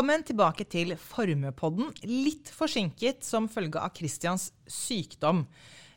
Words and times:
Velkommen 0.00 0.22
tilbake 0.24 0.64
til 0.64 0.94
Formuepodden. 0.96 1.90
Litt 2.08 2.48
forsinket 2.56 3.18
som 3.20 3.50
følge 3.52 3.82
av 3.84 3.90
Christians 3.92 4.46
sykdom. 4.64 5.42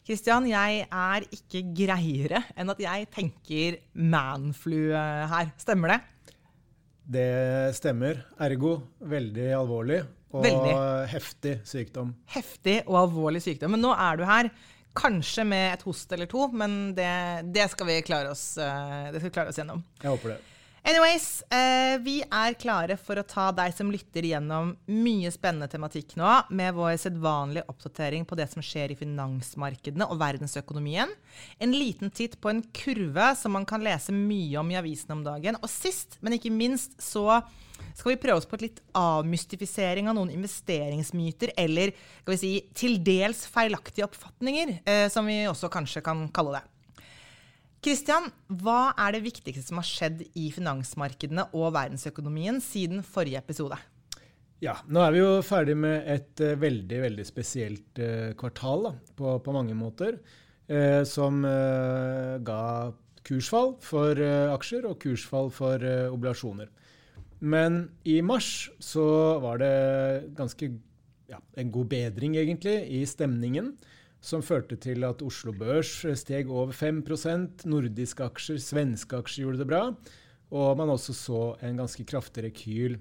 Christian, 0.04 0.44
jeg 0.50 0.82
er 0.84 1.28
ikke 1.32 1.62
greiere 1.72 2.42
enn 2.60 2.74
at 2.74 2.82
jeg 2.84 3.08
tenker 3.16 3.78
manflu 3.96 4.92
her. 4.92 5.54
Stemmer 5.56 5.94
det? 5.94 5.98
Det 7.16 7.32
stemmer. 7.80 8.20
Ergo 8.44 8.76
veldig 9.00 9.50
alvorlig 9.62 10.04
og 10.36 10.50
veldig. 10.50 10.78
heftig 11.16 11.58
sykdom. 11.72 12.12
Heftig 12.36 12.82
og 12.84 13.06
alvorlig 13.06 13.40
sykdom. 13.48 13.78
Men 13.78 13.88
nå 13.88 13.96
er 13.96 14.20
du 14.20 14.28
her. 14.28 14.52
Kanskje 15.00 15.48
med 15.48 15.78
et 15.78 15.88
host 15.88 16.12
eller 16.12 16.28
to, 16.28 16.50
men 16.52 16.92
det, 16.92 17.14
det 17.56 17.72
skal 17.72 17.88
vi 17.88 18.02
klare 18.04 18.36
oss, 18.36 18.50
eh, 18.60 19.14
det 19.14 19.24
skal 19.24 19.30
vi 19.32 19.38
klare 19.40 19.56
oss 19.56 19.64
gjennom. 19.64 19.88
Jeg 20.04 20.12
håper 20.12 20.36
det. 20.36 20.42
Anyways, 20.84 21.44
eh, 21.48 21.98
vi 22.04 22.18
er 22.28 22.58
klare 22.60 22.98
for 23.00 23.16
å 23.16 23.24
ta 23.24 23.46
deg 23.56 23.72
som 23.72 23.88
lytter 23.88 24.26
gjennom 24.28 24.74
mye 24.92 25.30
spennende 25.32 25.70
tematikk 25.72 26.18
nå, 26.20 26.28
med 26.52 26.76
vår 26.76 26.98
sedvanlige 27.00 27.64
oppdatering 27.72 28.26
på 28.28 28.36
det 28.36 28.50
som 28.52 28.66
skjer 28.66 28.92
i 28.92 28.98
finansmarkedene 29.00 30.10
og 30.12 30.20
verdensøkonomien. 30.20 31.14
En 31.64 31.72
liten 31.72 32.12
titt 32.12 32.36
på 32.44 32.52
en 32.52 32.60
kurve 32.76 33.30
som 33.40 33.56
man 33.56 33.68
kan 33.70 33.86
lese 33.86 34.12
mye 34.12 34.60
om 34.60 34.74
i 34.74 34.80
avisen 34.82 35.16
om 35.16 35.24
dagen. 35.24 35.56
Og 35.64 35.72
sist, 35.72 36.20
men 36.20 36.36
ikke 36.36 36.52
minst, 36.52 37.00
så 37.00 37.40
skal 37.94 38.12
vi 38.12 38.20
prøve 38.20 38.42
oss 38.42 38.50
på 38.50 38.60
et 38.60 38.68
litt 38.68 38.84
avmystifisering 39.00 40.12
av 40.12 40.20
noen 40.20 40.36
investeringsmyter, 40.36 41.56
eller 41.64 41.96
skal 41.96 42.36
vi 42.36 42.42
si 42.44 42.54
til 42.76 43.00
dels 43.08 43.46
feilaktige 43.48 44.10
oppfatninger, 44.10 44.82
eh, 44.84 45.08
som 45.08 45.32
vi 45.32 45.46
også 45.48 45.72
kanskje 45.72 46.04
kan 46.04 46.28
kalle 46.36 46.60
det. 46.60 46.73
Kristian, 47.84 48.30
hva 48.48 48.94
er 48.96 49.12
det 49.12 49.26
viktigste 49.26 49.66
som 49.66 49.82
har 49.82 49.88
skjedd 49.88 50.22
i 50.40 50.46
finansmarkedene 50.56 51.50
og 51.52 51.74
verdensøkonomien 51.76 52.62
siden 52.64 53.02
forrige 53.04 53.42
episode? 53.42 53.76
Ja, 54.64 54.78
Nå 54.88 55.02
er 55.04 55.12
vi 55.12 55.20
jo 55.20 55.32
ferdig 55.44 55.76
med 55.76 56.08
et 56.08 56.40
uh, 56.40 56.54
veldig 56.56 57.02
veldig 57.04 57.26
spesielt 57.28 58.00
uh, 58.00 58.32
kvartal 58.40 58.88
da, 58.88 58.92
på, 59.20 59.34
på, 59.44 59.56
mange 59.56 59.76
måter. 59.76 60.22
Uh, 60.72 61.04
som 61.04 61.44
ga 61.44 62.62
kursfall 63.28 63.74
for 63.84 64.20
aksjer 64.54 64.88
og 64.88 64.96
kursfall 65.04 65.52
for 65.52 65.84
oblasjoner. 66.08 66.72
Men 67.44 67.90
i 68.08 68.22
mars 68.24 68.70
så 68.80 69.04
var 69.44 69.60
det 69.60 69.76
ganske 70.40 70.72
ja, 71.28 71.42
en 71.60 71.72
god 71.72 71.92
bedring, 71.92 72.38
egentlig, 72.40 72.78
i 72.96 73.04
stemningen 73.08 73.74
som 74.24 74.44
førte 74.46 74.78
til 74.80 75.04
at 75.04 75.22
Oslo 75.26 75.52
Børs 75.56 75.92
steg 76.22 76.52
over 76.52 76.72
5% 76.76 77.66
Nordiske 77.68 78.24
aksjer, 78.24 78.62
svenske 78.64 79.20
aksjer 79.20 79.46
gjorde 79.46 79.64
det 79.64 79.68
bra. 79.68 79.82
Og 80.54 80.78
man 80.80 80.94
også 80.94 81.16
så 81.18 81.42
en 81.66 81.82
ganske 81.82 82.06
kraftig 82.08 82.46
rekyl 82.46 83.00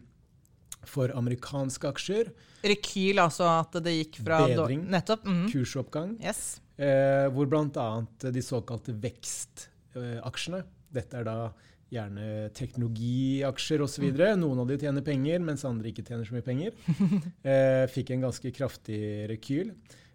for 0.88 1.12
amerikanske 1.14 1.90
aksjer. 1.92 2.32
Rekyl, 2.66 3.20
altså 3.22 3.46
at 3.60 3.76
det 3.84 3.94
gikk 4.00 4.22
fra 4.24 4.40
Bedring. 4.50 4.86
Nettopp. 4.90 5.24
Mm 5.24 5.34
-hmm. 5.34 5.52
Kursoppgang. 5.52 6.16
Yes. 6.24 6.60
Eh, 6.76 7.28
hvor 7.30 7.46
bl.a. 7.46 8.06
de 8.30 8.42
såkalte 8.42 8.92
vekstaksjene 8.92 10.64
Dette 10.92 11.16
er 11.16 11.24
da 11.24 11.52
gjerne 11.92 12.50
teknologiaksjer 12.56 13.82
osv. 13.84 14.04
Mm. 14.10 14.40
Noen 14.40 14.58
av 14.58 14.68
de 14.68 14.78
tjener 14.78 15.04
penger, 15.04 15.38
mens 15.38 15.64
andre 15.64 15.88
ikke 15.88 16.04
tjener 16.04 16.24
så 16.24 16.34
mye 16.34 16.46
penger. 16.46 16.72
eh, 17.50 17.86
fikk 17.92 18.10
en 18.10 18.20
ganske 18.20 18.50
kraftig 18.50 19.28
rekyl. 19.28 19.74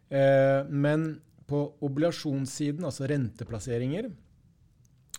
Eh, 0.09 0.67
men 0.69 1.09
på 1.47 1.61
obligasjonssiden, 1.85 2.85
altså 2.87 3.07
renteplasseringer, 3.09 4.09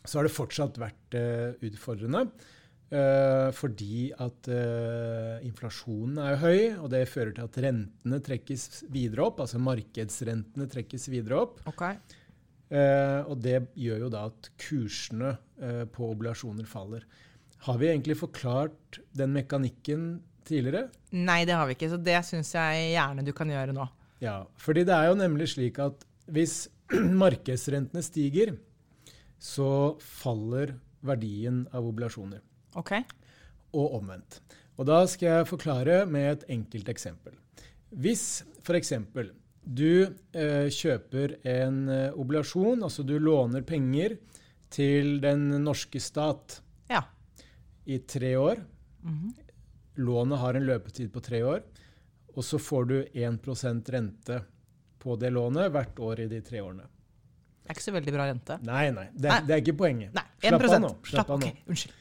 så 0.05 0.19
har 0.19 0.29
det 0.29 0.35
fortsatt 0.37 0.79
vært 0.81 1.19
eh, 1.19 1.59
utfordrende. 1.69 2.29
Eh, 2.89 3.51
fordi 3.53 4.09
at 4.17 4.49
inflasjonen 5.45 6.21
er 6.25 6.39
høy, 6.41 6.61
og 6.81 6.89
det 6.95 7.03
fører 7.11 7.35
til 7.37 7.45
at 7.45 7.59
rentene 7.67 8.21
trekkes 8.25 8.87
videre 8.93 9.27
opp. 9.29 9.43
Altså 9.45 9.61
markedsrentene 9.61 10.69
trekkes 10.73 11.09
videre 11.13 11.45
opp. 11.45 11.61
Okay. 11.69 12.01
og 12.69 13.39
det 13.41 13.63
gjør 13.81 14.03
jo 14.03 14.09
da 14.13 14.27
at 14.29 14.51
kursene 14.61 15.31
på 15.93 16.11
obligasjoner 16.13 16.69
faller. 16.69 17.07
Har 17.65 17.79
vi 17.81 17.89
egentlig 17.89 18.19
forklart 18.21 18.99
den 19.17 19.33
mekanikken 19.33 20.03
tidligere? 20.45 20.91
Nei, 21.17 21.47
det 21.49 21.57
har 21.57 21.65
vi 21.69 21.77
ikke. 21.77 21.89
Så 21.93 22.01
det 22.01 22.19
syns 22.29 22.53
jeg 22.55 22.93
gjerne 22.93 23.25
du 23.25 23.33
kan 23.37 23.49
gjøre 23.53 23.73
nå. 23.77 23.89
Ja, 24.23 24.43
fordi 24.59 24.85
det 24.89 24.95
er 24.95 25.11
jo 25.11 25.19
nemlig 25.19 25.51
slik 25.55 25.79
at 25.83 26.05
hvis 26.29 26.67
markedsrentene 27.23 28.03
stiger, 28.05 28.57
så 29.39 29.97
faller 30.03 30.75
verdien 31.07 31.65
av 31.71 31.87
obligasjoner. 31.87 32.43
Ok. 32.79 32.97
Og 33.79 33.99
omvendt. 34.01 34.41
Og 34.79 34.87
da 34.89 35.03
skal 35.11 35.41
jeg 35.41 35.51
forklare 35.51 36.03
med 36.11 36.31
et 36.33 36.49
enkelt 36.55 36.89
eksempel. 36.91 37.35
Hvis 37.91 38.43
f.eks. 38.63 38.93
du 39.65 39.93
eh, 40.05 40.69
kjøper 40.71 41.39
en 41.49 41.79
oblasjon, 41.89 42.19
obligasjon, 42.19 42.85
altså 42.87 43.05
du 43.07 43.17
låner 43.19 43.65
penger 43.67 44.19
til 44.71 45.19
den 45.23 45.49
norske 45.65 46.01
stat 46.03 46.61
ja. 46.91 47.03
i 47.87 47.99
tre 47.99 48.37
år. 48.37 48.63
Mm 49.03 49.15
-hmm. 49.15 49.33
Lånet 49.97 50.39
har 50.39 50.55
en 50.55 50.67
løpetid 50.67 51.13
på 51.13 51.21
tre 51.21 51.43
år. 51.43 51.63
Og 52.39 52.45
så 52.47 52.59
får 52.63 52.85
du 52.87 52.97
1% 53.19 53.91
rente 53.91 54.39
på 55.03 55.17
det 55.19 55.31
lånet 55.35 55.73
hvert 55.75 55.99
år 55.99 56.21
i 56.23 56.27
de 56.31 56.39
tre 56.47 56.61
årene. 56.63 56.85
Det 56.87 57.73
er 57.73 57.77
ikke 57.77 57.85
så 57.85 57.95
veldig 57.97 58.13
bra 58.15 58.27
rente. 58.31 58.59
Nei, 58.65 58.85
nei. 58.95 59.07
Det, 59.13 59.29
nei. 59.29 59.39
det 59.49 59.57
er 59.57 59.63
ikke 59.65 59.79
poenget. 59.81 60.13
Nei, 60.15 60.25
1 60.39 60.55
Slapp 60.55 60.69
av 60.69 60.83
nå. 60.85 60.91
Slapp 61.11 61.33
av 61.35 61.41
nå. 61.43 61.49
Okay, 61.49 61.65
unnskyld. 61.69 61.97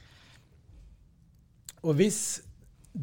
Og 1.87 1.97
hvis 1.97 2.19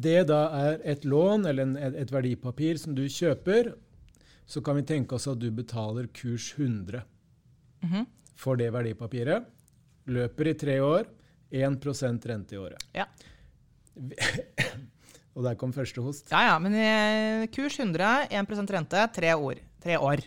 det 0.05 0.17
da 0.31 0.39
er 0.61 0.79
et 0.95 1.05
lån 1.07 1.45
eller 1.51 1.67
en, 1.67 1.75
et 2.03 2.11
verdipapir 2.11 2.79
som 2.79 2.95
du 2.95 3.03
kjøper, 3.11 3.73
så 4.47 4.63
kan 4.63 4.79
vi 4.79 4.87
tenke 4.87 5.17
oss 5.17 5.27
at 5.27 5.39
du 5.41 5.49
betaler 5.51 6.07
kurs 6.15 6.53
100 6.57 7.03
mm 7.81 7.91
-hmm. 7.91 8.05
for 8.35 8.55
det 8.55 8.71
verdipapiret. 8.71 9.45
Løper 10.05 10.47
i 10.47 10.53
tre 10.53 10.79
år. 10.79 11.05
1% 11.51 12.25
rente 12.25 12.55
i 12.55 12.57
året. 12.57 12.83
Ja. 12.93 13.05
Og 15.35 15.43
der 15.43 15.57
kom 15.59 15.73
første 15.75 16.03
host. 16.03 16.29
Ja, 16.31 16.53
ja. 16.53 16.55
Men 16.63 16.75
eh, 16.79 17.47
kurs 17.51 17.77
100, 17.79 18.29
1% 18.31 18.71
rente, 18.77 19.07
tre 19.15 19.33
år. 19.35 19.59
Tre 19.83 19.97
år. 19.99 20.23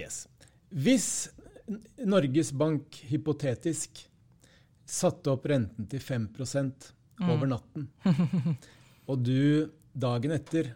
Yes. 0.00 0.24
Hvis 0.70 1.28
Norges 2.08 2.52
Bank 2.56 3.02
hypotetisk 3.10 4.06
satte 4.90 5.34
opp 5.34 5.44
renten 5.50 5.86
til 5.90 6.00
5 6.02 6.28
mm. 6.32 7.28
over 7.28 7.50
natten, 7.52 7.86
og 9.10 9.22
du 9.22 9.70
dagen 9.92 10.34
etter 10.34 10.72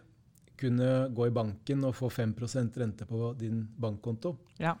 kunne 0.55 1.09
gå 1.11 1.27
i 1.27 1.33
banken 1.35 1.83
og 1.83 1.97
få 1.97 2.09
5% 2.13 2.79
rente 2.79 3.07
på 3.09 3.33
din 3.39 3.65
bankkonto, 3.75 4.35
ja. 4.61 4.75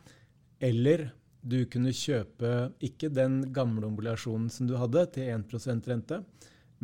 eller 0.59 1.09
du 1.45 1.65
kunne 1.69 1.91
kjøpe 1.93 2.51
ikke 2.85 3.11
den 3.13 3.41
gamle 3.53 3.85
obligasjonen 3.89 4.47
som 4.49 4.69
du 4.69 4.77
hadde, 4.79 5.03
til 5.17 5.29
1% 5.35 5.89
rente, 5.91 6.21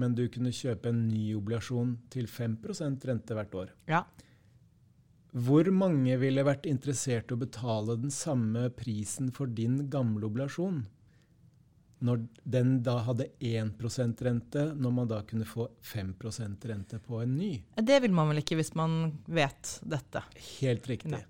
men 0.01 0.17
du 0.17 0.25
kunne 0.33 0.53
kjøpe 0.55 0.89
en 0.89 1.05
ny 1.07 1.31
obligasjon 1.37 1.95
til 2.13 2.27
5% 2.29 3.07
rente 3.09 3.37
hvert 3.37 3.57
år. 3.63 3.73
Ja. 3.91 4.03
Hvor 5.31 5.69
mange 5.71 6.17
ville 6.19 6.43
vært 6.43 6.65
interessert 6.67 7.29
i 7.31 7.35
å 7.37 7.39
betale 7.39 7.95
den 8.01 8.11
samme 8.11 8.65
prisen 8.75 9.29
for 9.35 9.47
din 9.47 9.85
gamle 9.93 10.27
obligasjon? 10.27 10.81
Når 12.01 12.23
den 12.49 12.73
da 12.83 12.97
hadde 13.05 13.29
1% 13.45 14.23
rente, 14.25 14.65
når 14.73 14.95
man 14.97 15.07
da 15.11 15.21
kunne 15.27 15.45
få 15.47 15.69
5% 15.85 16.67
rente 16.71 16.99
på 17.05 17.21
en 17.21 17.37
ny? 17.37 17.51
Det 17.77 18.01
vil 18.03 18.15
man 18.17 18.33
vel 18.33 18.41
ikke 18.41 18.57
hvis 18.59 18.73
man 18.75 19.13
vet 19.29 19.77
dette. 19.85 20.25
Helt 20.57 20.89
riktig. 20.89 21.13
Nei. 21.13 21.23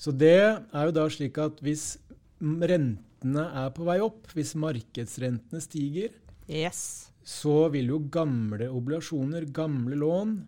Så 0.00 0.12
det 0.16 0.36
er 0.36 0.86
jo 0.86 0.96
da 0.96 1.08
slik 1.12 1.40
at 1.40 1.58
hvis 1.64 1.94
rentene 2.40 3.48
er 3.64 3.72
på 3.76 3.88
vei 3.88 3.98
opp, 4.04 4.28
hvis 4.36 4.54
markedsrentene 4.60 5.64
stiger, 5.64 6.14
yes 6.46 7.09
så 7.26 7.68
vil 7.72 7.92
jo 7.92 8.00
gamle 8.12 8.68
obligasjoner, 8.70 9.48
gamle 9.54 9.98
lån, 10.00 10.38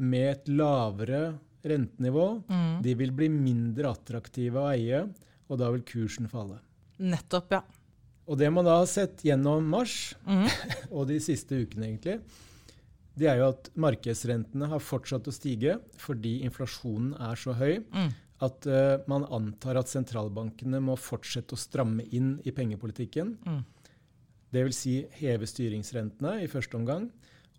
med 0.00 0.26
et 0.30 0.48
lavere 0.48 1.22
rentenivå, 1.62 2.26
mm. 2.48 2.80
de 2.82 2.94
vil 2.96 3.12
bli 3.12 3.28
mindre 3.32 3.90
attraktive 3.92 4.62
å 4.62 4.70
eie, 4.72 5.02
og 5.50 5.60
da 5.60 5.68
vil 5.74 5.84
kursen 5.84 6.30
falle. 6.30 6.60
Nettopp, 7.00 7.52
ja. 7.52 7.60
Og 8.30 8.38
det 8.38 8.48
man 8.54 8.64
da 8.64 8.78
har 8.78 8.88
sett 8.88 9.24
gjennom 9.26 9.66
mars, 9.68 10.14
mm. 10.24 10.46
og 10.96 11.08
de 11.10 11.18
siste 11.22 11.58
ukene 11.58 11.90
egentlig, 11.90 12.20
det 13.20 13.28
er 13.28 13.40
jo 13.40 13.50
at 13.50 13.68
markedsrentene 13.80 14.70
har 14.70 14.80
fortsatt 14.80 15.26
å 15.28 15.34
stige 15.34 15.76
fordi 16.00 16.38
inflasjonen 16.46 17.12
er 17.20 17.36
så 17.36 17.52
høy 17.58 17.80
mm. 17.82 18.10
at 18.46 18.68
uh, 18.70 19.02
man 19.10 19.26
antar 19.34 19.80
at 19.80 19.90
sentralbankene 19.90 20.80
må 20.84 20.94
fortsette 20.96 21.56
å 21.56 21.60
stramme 21.60 22.06
inn 22.16 22.36
i 22.46 22.54
pengepolitikken. 22.56 23.34
Mm. 23.44 23.60
Dvs. 24.50 24.76
Si 24.76 24.96
heve 25.20 25.46
styringsrentene 25.48 26.40
i 26.44 26.50
første 26.50 26.78
omgang. 26.78 27.08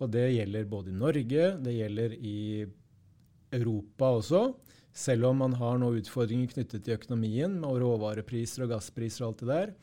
Og 0.02 0.10
det 0.12 0.32
gjelder 0.34 0.70
både 0.70 0.92
i 0.92 0.98
Norge, 0.98 1.48
det 1.62 1.74
gjelder 1.78 2.16
i 2.18 2.38
Europa 3.54 4.16
også. 4.18 4.44
Selv 4.92 5.30
om 5.30 5.38
man 5.44 5.54
har 5.56 5.78
noen 5.80 6.02
utfordringer 6.02 6.52
knyttet 6.52 6.84
til 6.84 6.98
økonomien 6.98 7.54
med 7.62 7.80
råvarepriser 7.84 8.66
og 8.66 8.74
gasspriser 8.74 9.24
og 9.24 9.30
alt 9.30 9.44
det 9.44 9.52
der. 9.52 9.74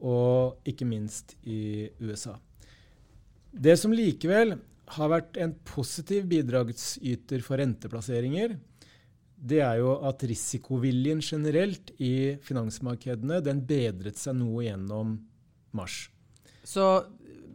Og 0.00 0.70
ikke 0.70 0.88
minst 0.88 1.36
i 1.44 1.90
USA. 2.00 2.34
Det 3.50 3.76
som 3.78 3.94
likevel 3.94 4.56
har 4.96 5.10
vært 5.12 5.38
en 5.38 5.52
positiv 5.66 6.26
bidragsyter 6.30 7.44
for 7.46 7.60
renteplasseringer, 7.60 8.56
det 9.40 9.60
er 9.64 9.78
jo 9.80 9.94
at 10.04 10.22
risikoviljen 10.28 11.22
generelt 11.24 11.92
i 12.02 12.36
finansmarkedene 12.44 13.40
den 13.44 13.62
bedret 13.66 14.18
seg 14.20 14.36
noe 14.36 14.66
gjennom 14.66 15.14
mars. 15.76 16.08
Så 16.64 16.84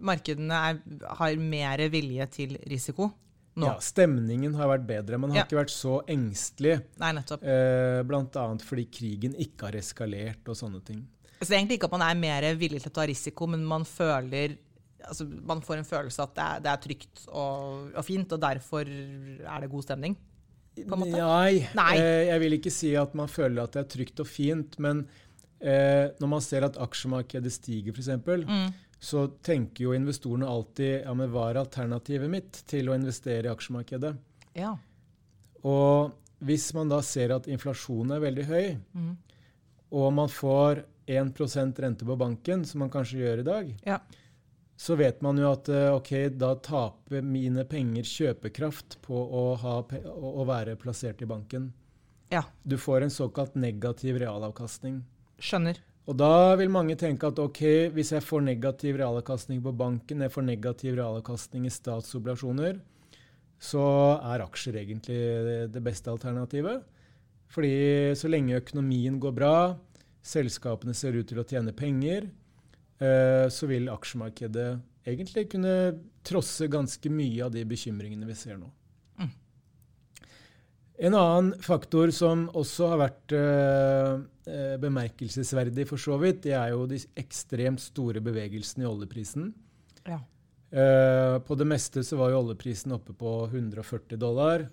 markedene 0.06 0.54
er, 0.72 0.80
har 1.20 1.36
mer 1.40 1.84
vilje 1.94 2.26
til 2.34 2.58
risiko 2.70 3.12
nå? 3.56 3.70
Ja, 3.70 3.76
stemningen 3.80 4.56
har 4.60 4.68
vært 4.74 4.86
bedre. 4.90 5.18
Man 5.22 5.32
har 5.32 5.38
Ja. 5.38 5.44
ikke 5.46 5.62
vært 5.62 5.72
så 5.72 6.02
engstelig. 6.12 6.82
Nei, 7.00 7.12
nettopp. 7.16 7.44
Eh, 7.44 8.02
Bl.a. 8.04 8.46
fordi 8.60 8.86
krigen 8.92 9.36
ikke 9.40 9.70
har 9.70 9.78
eskalert 9.80 10.44
og 10.52 10.56
sånne 10.60 10.84
ting. 10.84 11.06
Så 11.40 11.48
det 11.48 11.56
er 11.56 11.60
egentlig 11.62 11.78
ikke 11.80 11.88
at 11.92 11.98
man 12.00 12.02
er 12.10 12.16
mer 12.20 12.56
villig 12.56 12.82
til 12.84 12.92
å 12.92 12.94
ta 12.96 13.06
risiko, 13.08 13.48
men 13.48 13.64
man 13.66 13.84
føler 13.88 14.58
altså 15.06 15.28
man 15.46 15.62
får 15.62 15.78
en 15.78 15.86
følelse 15.86 16.24
at 16.24 16.32
det 16.34 16.44
er, 16.44 16.60
det 16.66 16.72
er 16.72 16.78
trygt 16.82 17.26
og, 17.30 17.92
og 17.96 18.06
fint, 18.08 18.32
og 18.34 18.40
derfor 18.42 18.88
er 18.90 19.62
det 19.62 19.70
god 19.70 19.84
stemning? 19.86 20.16
Nei, 20.76 21.68
Nei. 21.78 21.92
Eh, 21.98 22.26
jeg 22.32 22.40
vil 22.42 22.56
ikke 22.58 22.72
si 22.74 22.96
at 23.00 23.14
man 23.16 23.28
føler 23.32 23.64
at 23.64 23.72
det 23.78 23.84
er 23.86 23.92
trygt 23.94 24.20
og 24.20 24.28
fint. 24.28 24.76
Men 24.84 25.06
eh, 25.62 26.10
når 26.20 26.28
man 26.34 26.42
ser 26.44 26.66
at 26.68 26.76
aksjemarkedet 26.82 27.52
stiger, 27.54 27.94
f.eks., 27.96 28.10
Mm. 28.44 28.74
Så 29.00 29.28
tenker 29.44 29.84
jo 29.84 29.94
investorene 29.94 30.48
alltid 30.50 31.04
ja, 31.06 31.14
men 31.14 31.30
hva 31.30 31.50
er 31.52 31.60
alternativet 31.62 32.30
mitt 32.32 32.62
til 32.68 32.90
å 32.90 32.96
investere 32.96 33.46
i 33.50 33.54
aksjemarkedet? 33.54 34.16
Ja. 34.56 34.78
Og 35.66 36.14
hvis 36.46 36.74
man 36.78 36.90
da 36.92 37.02
ser 37.06 37.34
at 37.36 37.48
inflasjonen 37.52 38.16
er 38.18 38.24
veldig 38.24 38.46
høy, 38.50 38.78
Mm. 38.96 39.16
og 39.92 40.14
man 40.14 40.28
får 40.30 40.84
1% 41.08 41.80
rente 41.80 42.06
på 42.06 42.18
banken, 42.18 42.66
som 42.66 42.80
man 42.80 42.90
kanskje 42.90 43.20
gjør 43.22 43.40
i 43.40 43.44
dag, 43.44 43.74
Ja. 43.86 44.00
så 44.78 44.96
vet 44.98 45.22
man 45.22 45.38
jo 45.38 45.52
at 45.52 45.70
eh, 45.70 45.92
ok, 45.94 46.30
da 46.38 46.56
taper 46.56 47.22
mine 47.22 47.64
penger 47.66 48.04
kjøpekraft 48.04 48.98
på 49.02 49.14
å, 49.16 49.56
ha, 49.58 49.82
å 49.82 50.42
å 50.42 50.46
være 50.46 50.76
plassert 50.76 51.22
i 51.22 51.26
banken. 51.26 51.74
ja. 52.32 52.44
Du 52.66 52.76
får 52.78 53.04
en 53.04 53.10
såkalt 53.10 53.56
negativ 53.56 54.18
realavkastning. 54.20 55.04
Skjønner. 55.40 55.78
Og 56.06 56.18
da 56.18 56.54
vil 56.60 56.70
mange 56.70 56.94
tenke 57.00 57.32
at 57.32 57.40
ok, 57.42 57.62
hvis 57.96 58.12
jeg 58.14 58.22
får 58.22 58.44
negativ 58.46 59.00
realavkastning 59.00 59.64
på 59.66 59.74
banken, 59.74 60.22
jeg 60.22 60.34
får 60.34 60.46
negativ 60.46 61.00
realavkastning 61.00 61.66
i 61.66 61.74
statsobligasjoner, 61.74 62.78
så 63.58 63.86
er 64.20 64.44
aksjer 64.46 64.78
egentlig 64.84 65.72
det- 65.72 65.84
beste 65.84 66.12
alternativet. 66.12 66.84
Fordi 67.48 68.14
så 68.14 68.30
lenge 68.30 68.62
økonomien 68.62 69.20
går 69.20 69.34
bra, 69.34 69.78
selskapene 70.22 70.94
ser 70.94 71.14
ut 71.14 71.28
til 71.28 71.40
å 71.40 71.48
tjene 71.48 71.74
penger, 71.74 72.30
eh, 73.00 73.48
så 73.50 73.68
vil 73.68 73.90
aksjemarkedet 73.90 74.82
egentlig 75.06 75.50
kunne 75.50 76.00
trosse 76.24 76.68
ganske 76.68 77.10
mye 77.10 77.46
av 77.46 77.52
de 77.52 77.64
bekymringene 77.64 78.26
vi 78.26 78.34
ser 78.34 78.58
nå. 78.58 78.70
En 80.98 81.16
annen 81.18 81.52
faktor 81.64 82.12
som 82.16 82.46
også 82.56 82.88
har 82.94 83.02
vært 83.02 83.34
eh, 83.36 84.12
eh, 84.48 84.76
bemerkelsesverdig 84.80 85.88
for 85.90 86.00
så 86.00 86.16
vidt, 86.22 86.46
det 86.46 86.54
er 86.56 86.72
jo 86.72 86.86
de 86.88 87.02
ekstremt 87.20 87.84
store 87.84 88.24
bevegelsene 88.24 88.86
i 88.86 88.88
oljeprisen. 88.88 89.50
Ja. 90.08 90.22
Eh, 90.72 91.36
på 91.44 91.58
det 91.60 91.68
meste 91.68 92.04
så 92.04 92.20
var 92.20 92.32
jo 92.32 92.46
oljeprisen 92.46 92.96
oppe 92.96 93.16
på 93.18 93.34
140 93.50 94.20
dollar, 94.22 94.68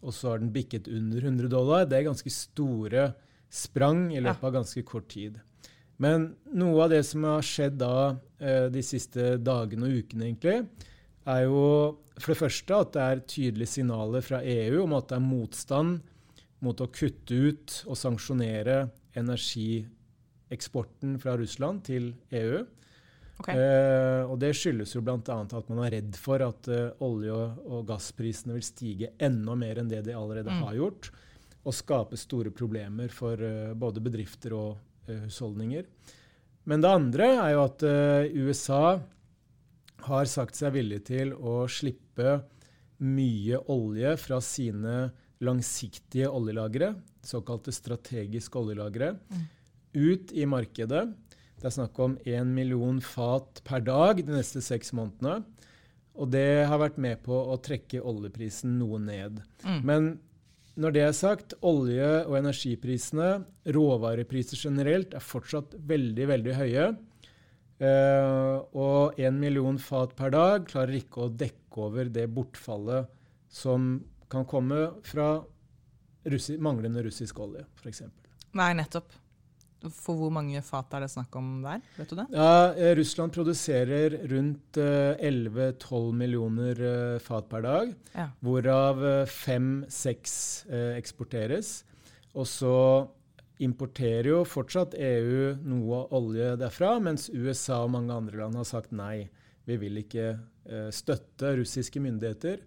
og 0.00 0.16
så 0.16 0.32
har 0.32 0.42
den 0.42 0.50
bikket 0.54 0.90
under 0.90 1.22
100 1.22 1.52
dollar. 1.52 1.86
Det 1.86 2.00
er 2.00 2.08
ganske 2.08 2.34
store 2.34 3.12
sprang 3.50 4.08
i 4.14 4.22
løpet 4.22 4.46
av 4.46 4.58
ganske 4.58 4.84
kort 4.86 5.08
tid. 5.12 5.38
Men 6.00 6.30
noe 6.56 6.86
av 6.86 6.94
det 6.94 7.02
som 7.06 7.26
har 7.28 7.44
skjedd 7.44 7.76
da 7.82 8.16
eh, 8.40 8.66
de 8.72 8.82
siste 8.82 9.36
dagene 9.42 9.86
og 9.86 10.02
ukene, 10.02 10.30
egentlig, 10.30 10.62
er 11.28 11.42
jo 11.44 11.64
for 12.20 12.32
det 12.34 12.40
første 12.40 12.74
at 12.84 12.92
det 12.94 13.02
er 13.04 13.26
tydelige 13.28 13.72
signaler 13.76 14.22
fra 14.24 14.38
EU 14.44 14.82
om 14.84 14.92
at 14.98 15.08
det 15.10 15.16
er 15.18 15.24
motstand 15.24 15.90
mot 16.64 16.80
å 16.84 16.92
kutte 16.92 17.34
ut 17.34 17.84
og 17.88 17.96
sanksjonere 17.96 18.76
energieksporten 19.16 21.16
fra 21.22 21.32
Russland 21.40 21.84
til 21.88 22.04
EU. 22.36 22.58
Okay. 23.40 23.56
Eh, 23.56 24.22
og 24.28 24.36
det 24.42 24.52
skyldes 24.58 24.92
jo 24.92 25.00
bl.a. 25.04 25.16
at 25.16 25.68
man 25.72 25.84
er 25.86 25.94
redd 25.96 26.14
for 26.20 26.38
at 26.44 26.68
eh, 26.68 26.92
olje- 27.06 27.32
og, 27.32 27.86
gassprisene 27.88 28.52
vil 28.58 28.66
stige 28.66 29.08
enda 29.16 29.54
mer 29.56 29.80
enn 29.80 29.88
det 29.88 30.02
de 30.04 30.12
allerede 30.16 30.52
Mm. 30.52 30.62
har 30.66 30.74
gjort, 30.76 31.08
og 31.64 31.72
skape 31.76 32.16
store 32.20 32.50
problemer 32.52 33.08
for 33.08 33.40
eh, 33.40 33.72
både 33.72 34.00
bedrifter 34.04 34.52
og 34.52 34.76
eh, 35.08 35.24
husholdninger. 35.24 35.84
Men 36.68 36.84
det 36.84 36.92
andre 36.92 37.24
er 37.40 37.50
jo 37.54 37.64
at 37.64 37.80
eh, 37.88 38.28
USA 38.44 39.00
har 40.08 40.24
sagt 40.30 40.54
seg 40.58 40.72
villig 40.72 41.04
til 41.08 41.32
å 41.34 41.64
slippe 41.68 42.40
mye 43.00 43.58
olje 43.72 44.16
fra 44.20 44.40
sine 44.44 45.10
langsiktige 45.40 46.28
oljelagre, 46.28 46.94
såkalte 47.24 47.72
strategiske 47.72 48.58
oljelagre, 48.60 49.14
Mm. 49.30 49.46
ut 49.94 50.32
i 50.32 50.44
markedet. 50.46 51.14
Det 51.60 51.64
er 51.64 51.70
snakk 51.70 51.98
om 51.98 52.16
én 52.24 52.46
million 52.54 53.00
fat 53.00 53.60
per 53.64 53.80
dag 53.80 54.16
de 54.24 54.32
neste 54.32 54.60
seks 54.62 54.92
månedene. 54.92 55.44
Og 56.16 56.30
det 56.30 56.66
har 56.66 56.78
vært 56.78 56.98
med 56.98 57.22
på 57.22 57.32
å 57.32 57.56
trekke 57.60 58.00
oljeprisen 58.02 58.78
noe 58.78 58.98
ned. 58.98 59.42
Mm. 59.64 59.84
Men 59.84 60.18
når 60.76 60.92
det 60.92 61.02
er 61.02 61.12
sagt, 61.12 61.54
olje- 61.62 62.26
og 62.26 62.36
energiprisene, 62.38 63.44
råvarepriser 63.66 64.56
generelt, 64.56 65.14
er 65.14 65.20
fortsatt 65.20 65.74
veldig, 65.86 66.26
veldig 66.28 66.54
høye. 66.54 66.96
Eh, 67.80 68.56
og 68.76 69.16
én 69.16 69.38
million 69.40 69.78
fat 69.80 70.12
per 70.18 70.34
dag 70.34 70.66
klarer 70.68 70.98
ikke 71.00 71.24
å 71.24 71.30
dekke 71.32 71.80
over 71.86 72.10
det 72.12 72.26
bortfallet 72.34 73.08
som 73.50 73.94
kan 74.30 74.44
komme 74.46 74.90
fra 75.08 75.30
russi 76.30 76.58
manglende 76.60 77.00
russisk 77.06 77.38
olje, 77.40 77.64
f.eks. 77.80 78.02
Nei, 78.58 78.72
nettopp. 78.76 79.08
For 79.96 80.12
hvor 80.12 80.28
mange 80.34 80.60
fat 80.60 80.92
er 80.92 81.06
det 81.06 81.08
snakk 81.14 81.32
om 81.40 81.62
der? 81.64 81.80
Vet 81.96 82.10
du 82.12 82.18
det? 82.18 82.26
Ja, 82.36 82.74
eh, 82.76 82.90
Russland 82.98 83.32
produserer 83.32 84.18
rundt 84.28 84.76
eh, 84.76 85.16
11-12 85.24 86.10
millioner 86.20 86.82
eh, 86.90 87.18
fat 87.24 87.48
per 87.48 87.64
dag, 87.64 87.94
Ja. 88.12 88.26
hvorav 88.44 89.00
5-6 89.32 90.66
eksporteres. 90.98 91.78
Og 92.36 92.44
så 92.46 92.74
importerer 93.60 94.30
jo 94.30 94.40
fortsatt 94.48 94.96
EU 94.96 95.54
noe 95.68 96.04
olje 96.16 96.54
derfra, 96.60 96.94
mens 97.02 97.28
USA 97.28 97.82
og 97.84 97.92
mange 97.96 98.16
andre 98.16 98.40
land 98.42 98.56
har 98.56 98.68
sagt 98.68 98.94
nei. 98.96 99.28
Vi 99.68 99.76
vil 99.80 100.00
ikke 100.00 100.28
eh, 100.32 100.88
støtte 100.94 101.52
russiske 101.60 102.00
myndigheter 102.02 102.62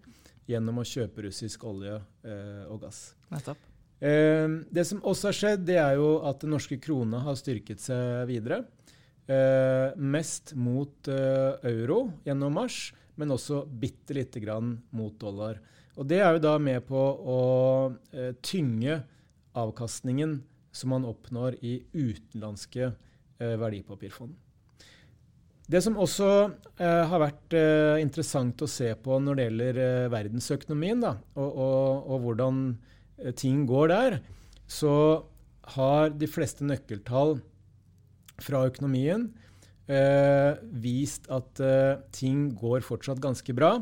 gjennom 0.49 0.81
å 0.81 0.87
kjøpe 0.87 1.25
russisk 1.27 1.63
olje 1.67 1.95
eh, 1.97 2.63
og 2.69 2.83
gass. 2.83 3.13
Nettopp. 3.33 3.69
Eh, 4.03 4.47
det 4.73 4.85
som 4.87 5.01
også 5.01 5.29
har 5.31 5.37
skjedd, 5.39 5.65
det 5.67 5.79
er 5.81 5.97
jo 5.99 6.17
at 6.27 6.43
den 6.43 6.53
norske 6.53 6.77
krona 6.83 7.23
har 7.25 7.39
styrket 7.39 7.81
seg 7.83 8.27
videre. 8.29 8.63
Eh, 9.23 9.95
mest 9.97 10.53
mot 10.59 11.07
euro 11.07 11.99
gjennom 12.27 12.59
mars, 12.59 12.91
men 13.15 13.33
også 13.33 13.63
bitte 13.67 14.17
lite 14.17 14.41
grann 14.43 14.75
mot 14.93 15.15
dollar. 15.21 15.61
Og 15.97 16.07
det 16.09 16.23
er 16.25 16.35
jo 16.35 16.43
da 16.43 16.57
med 16.57 16.81
på 16.87 16.97
å 16.97 17.41
tynge 18.41 19.03
avkastningen 19.53 20.39
som 20.73 20.93
man 20.93 21.05
oppnår 21.07 21.59
i 21.61 21.77
utenlandske 21.93 22.89
eh, 22.89 23.55
verdipapirfond. 23.61 24.33
Det 25.63 25.79
som 25.79 25.95
også 26.01 26.29
eh, 26.75 27.03
har 27.07 27.21
vært 27.21 27.55
eh, 27.55 28.01
interessant 28.03 28.59
å 28.65 28.67
se 28.69 28.89
på 28.99 29.19
når 29.23 29.37
det 29.37 29.45
gjelder 29.45 29.79
eh, 29.79 30.09
verdensøkonomien, 30.11 31.05
da, 31.05 31.13
og, 31.39 31.47
og, 31.47 32.09
og 32.11 32.25
hvordan 32.25 32.59
eh, 33.21 33.31
ting 33.39 33.63
går 33.69 33.93
der, 33.93 34.17
så 34.67 34.95
har 35.77 36.11
de 36.11 36.27
fleste 36.27 36.67
nøkkeltall 36.67 37.37
fra 38.43 38.65
økonomien 38.67 39.29
eh, 39.87 40.59
vist 40.83 41.29
at 41.31 41.63
eh, 41.63 42.01
ting 42.11 42.49
går 42.59 42.83
fortsatt 42.83 43.23
ganske 43.23 43.55
bra, 43.55 43.77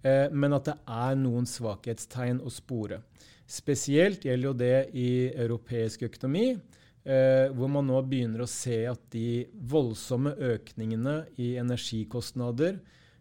men 0.00 0.56
at 0.56 0.64
det 0.64 0.72
er 0.88 1.16
noen 1.20 1.44
svakhetstegn 1.44 2.38
å 2.40 2.48
spore. 2.48 3.02
Spesielt 3.50 4.22
gjelder 4.24 4.46
jo 4.46 4.54
det 4.54 4.76
i 4.94 5.10
europeisk 5.34 6.04
økonomi, 6.06 6.52
eh, 6.54 7.50
hvor 7.50 7.70
man 7.72 7.88
nå 7.88 7.98
begynner 8.06 8.44
å 8.44 8.50
se 8.50 8.84
at 8.86 9.08
de 9.10 9.48
voldsomme 9.72 10.36
økningene 10.52 11.16
i 11.42 11.56
energikostnader, 11.58 12.78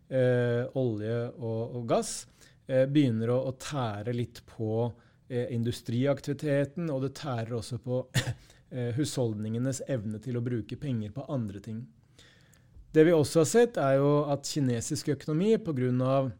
eh, 0.09 0.69
olje 0.77 1.17
og, 1.33 1.81
gass, 1.89 2.27
eh, 2.67 2.85
begynner 2.85 3.33
å, 3.33 3.57
tære 3.57 4.13
litt 4.13 4.41
på 4.45 4.91
industriaktiviteten, 5.29 6.89
og 6.89 7.03
det 7.03 7.13
tærer 7.13 7.53
også 7.53 7.77
på 7.77 7.99
husholdningenes 8.97 9.83
evne 9.85 10.17
til 10.17 10.39
å 10.39 10.41
bruke 10.41 10.73
penger 10.75 11.11
på 11.13 11.25
andre 11.29 11.59
ting. 11.61 11.83
Det 12.91 13.03
vi 13.05 13.13
også 13.13 13.43
har 13.43 13.45
sett, 13.45 13.77
er 13.77 13.99
jo 14.01 14.25
at 14.25 14.49
kinesisk 14.49 15.11
økonomi 15.13 15.53
pga. 15.61 16.31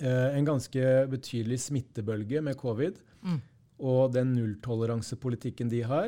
Eh, 0.00 0.36
en 0.38 0.46
ganske 0.48 0.82
betydelig 1.12 1.58
smittebølge 1.68 2.40
med 2.42 2.56
covid 2.56 2.96
Mm. 3.22 3.40
og 3.84 4.12
den 4.14 4.30
nulltoleransepolitikken 4.34 5.68
de 5.68 5.82
har, 5.84 6.06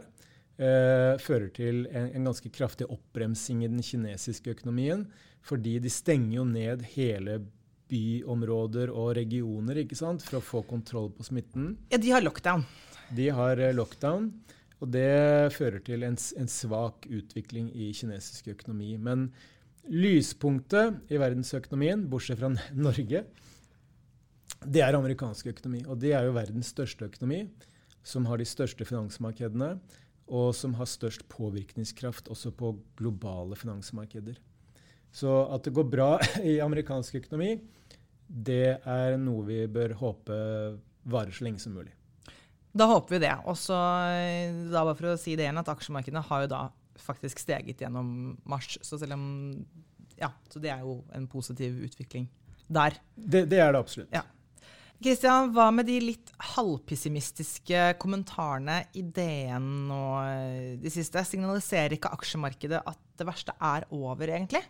eh, 0.56 1.18
fører 1.20 1.50
til 1.52 1.86
en, 1.92 2.06
en 2.16 2.24
ganske 2.24 2.48
kraftig 2.52 2.86
oppbremsing 2.88 3.64
i 3.64 3.68
den 3.68 3.82
kinesiske 3.84 4.54
økonomien. 4.54 5.06
Fordi 5.42 5.78
de 5.82 5.90
stenger 5.90 6.36
jo 6.38 6.44
ned 6.44 6.82
hele 6.94 7.40
byområder 7.92 8.88
og 8.94 9.16
regioner 9.18 9.76
ikke 9.82 9.96
sant, 9.98 10.22
for 10.24 10.38
å 10.38 10.44
få 10.46 10.62
kontroll 10.68 11.10
på 11.12 11.24
smitten. 11.26 11.76
Ja, 11.90 11.98
de 11.98 12.10
har 12.14 12.22
lockdown. 12.24 12.64
De 13.14 13.28
har 13.28 13.60
eh, 13.60 13.74
lockdown, 13.76 14.30
og 14.80 14.90
det 14.90 15.52
fører 15.52 15.82
til 15.84 16.02
en, 16.08 16.16
en 16.16 16.48
svak 16.48 17.04
utvikling 17.10 17.68
i 17.76 17.90
kinesisk 17.92 18.48
økonomi. 18.54 18.94
Men 18.98 19.28
lyspunktet 19.90 21.00
i 21.12 21.18
verdensøkonomien, 21.20 22.06
bortsett 22.08 22.40
fra 22.40 22.48
Norge, 22.86 23.24
det 24.66 24.82
er 24.84 24.98
amerikansk 24.98 25.50
økonomi. 25.54 25.82
Og 25.86 25.98
det 26.00 26.14
er 26.16 26.26
jo 26.26 26.36
verdens 26.36 26.72
største 26.74 27.08
økonomi, 27.08 27.44
som 28.02 28.26
har 28.26 28.40
de 28.40 28.46
største 28.48 28.86
finansmarkedene, 28.86 29.76
og 30.32 30.54
som 30.56 30.74
har 30.78 30.88
størst 30.88 31.26
påvirkningskraft 31.30 32.30
også 32.32 32.52
på 32.56 32.74
globale 32.98 33.58
finansmarkeder. 33.58 34.38
Så 35.12 35.32
at 35.52 35.66
det 35.66 35.74
går 35.76 35.88
bra 35.92 36.12
i 36.52 36.58
amerikansk 36.64 37.20
økonomi, 37.20 37.56
det 38.26 38.78
er 38.88 39.18
noe 39.20 39.44
vi 39.44 39.64
bør 39.68 39.96
håpe 40.00 40.36
varer 41.12 41.34
så 41.34 41.44
lenge 41.44 41.60
som 41.60 41.74
mulig. 41.76 41.92
Da 42.72 42.86
håper 42.88 43.18
vi 43.18 43.24
det. 43.26 43.34
Og 43.44 43.58
så 43.60 43.76
da 43.76 44.84
bare 44.86 44.96
for 44.96 45.12
å 45.12 45.18
si 45.20 45.34
det 45.36 45.44
igjen, 45.44 45.60
at 45.60 45.68
aksjemarkedene 45.68 46.24
har 46.24 46.46
jo 46.46 46.52
da 46.54 46.62
faktisk 47.02 47.42
steget 47.42 47.82
gjennom 47.84 48.36
mars. 48.48 48.78
Så 48.84 49.00
selv 49.00 49.18
om 49.18 49.26
Ja, 50.20 50.30
så 50.52 50.60
det 50.62 50.70
er 50.70 50.84
jo 50.84 51.00
en 51.16 51.26
positiv 51.26 51.76
utvikling 51.82 52.28
der. 52.72 52.96
Det, 53.16 53.46
det 53.50 53.58
er 53.58 53.72
det 53.74 53.80
absolutt. 53.80 54.12
Ja. 54.14 54.22
Kristian, 55.02 55.50
hva 55.54 55.68
med 55.74 55.88
de 55.90 55.98
litt 56.02 56.30
halvpessimistiske 56.52 57.92
kommentarene 58.02 58.82
i 58.98 59.02
DN 59.02 59.66
nå 59.88 60.04
de 60.82 60.92
siste? 60.92 61.24
Signaliserer 61.26 61.96
ikke 61.96 62.12
aksjemarkedet 62.14 62.80
at 62.86 63.00
det 63.18 63.26
verste 63.28 63.54
er 63.58 63.86
over, 63.90 64.30
egentlig? 64.30 64.62